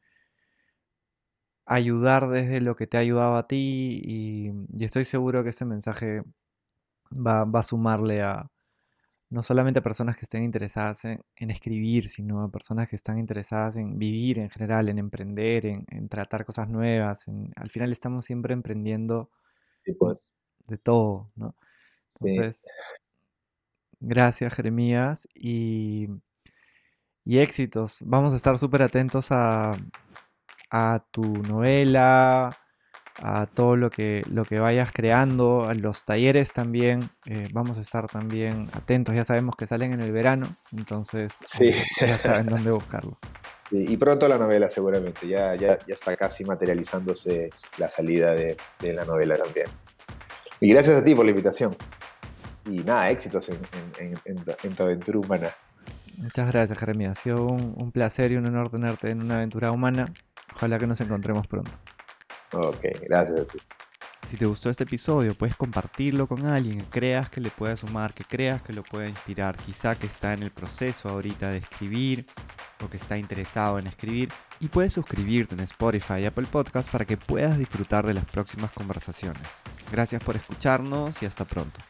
[1.66, 6.22] ayudar desde lo que te ha ayudado a ti y, estoy seguro que ese mensaje
[7.12, 8.48] va, a sumarle a,
[9.30, 13.76] no solamente a personas que estén interesadas en, escribir, sino a personas que están interesadas
[13.76, 17.26] en vivir en general, en emprender, en, tratar cosas nuevas.
[17.56, 19.30] al final estamos siempre emprendiendo
[19.98, 20.34] pues.
[20.68, 21.56] de todo, ¿no?
[22.14, 22.64] Entonces,
[23.98, 26.09] gracias Jeremías y,
[27.24, 27.98] y éxitos.
[28.06, 29.72] Vamos a estar súper atentos a,
[30.70, 32.51] a tu novela,
[33.22, 37.01] a todo lo que, lo que vayas creando, a los talleres también.
[37.26, 39.14] Eh, vamos a estar también atentos.
[39.14, 43.18] Ya sabemos que salen en el verano, entonces eh, ya saben dónde buscarlo.
[43.70, 45.26] y pronto la novela seguramente.
[45.26, 49.68] Ya, ya, ya está casi materializándose la salida de, la novela también.
[50.60, 51.76] Y gracias a ti por la invitación.
[52.66, 55.51] Y nada, éxitos en, tu aventura humana.
[56.16, 57.12] Muchas gracias, Jeremia.
[57.12, 60.06] Ha sido un placer y un honor tenerte en una aventura humana.
[60.57, 61.70] Ojalá que nos encontremos pronto.
[62.53, 63.43] Ok, gracias
[64.28, 68.15] Si te gustó este episodio, puedes compartirlo con alguien que creas que le pueda sumar,
[68.15, 72.27] que creas que lo pueda inspirar, quizá que está en el proceso ahorita de escribir
[72.83, 74.31] o que está interesado en escribir.
[74.61, 78.73] Y puedes suscribirte en Spotify y Apple Podcast para que puedas disfrutar de las próximas
[78.73, 79.47] conversaciones.
[79.93, 81.81] Gracias por escucharnos y hasta pronto.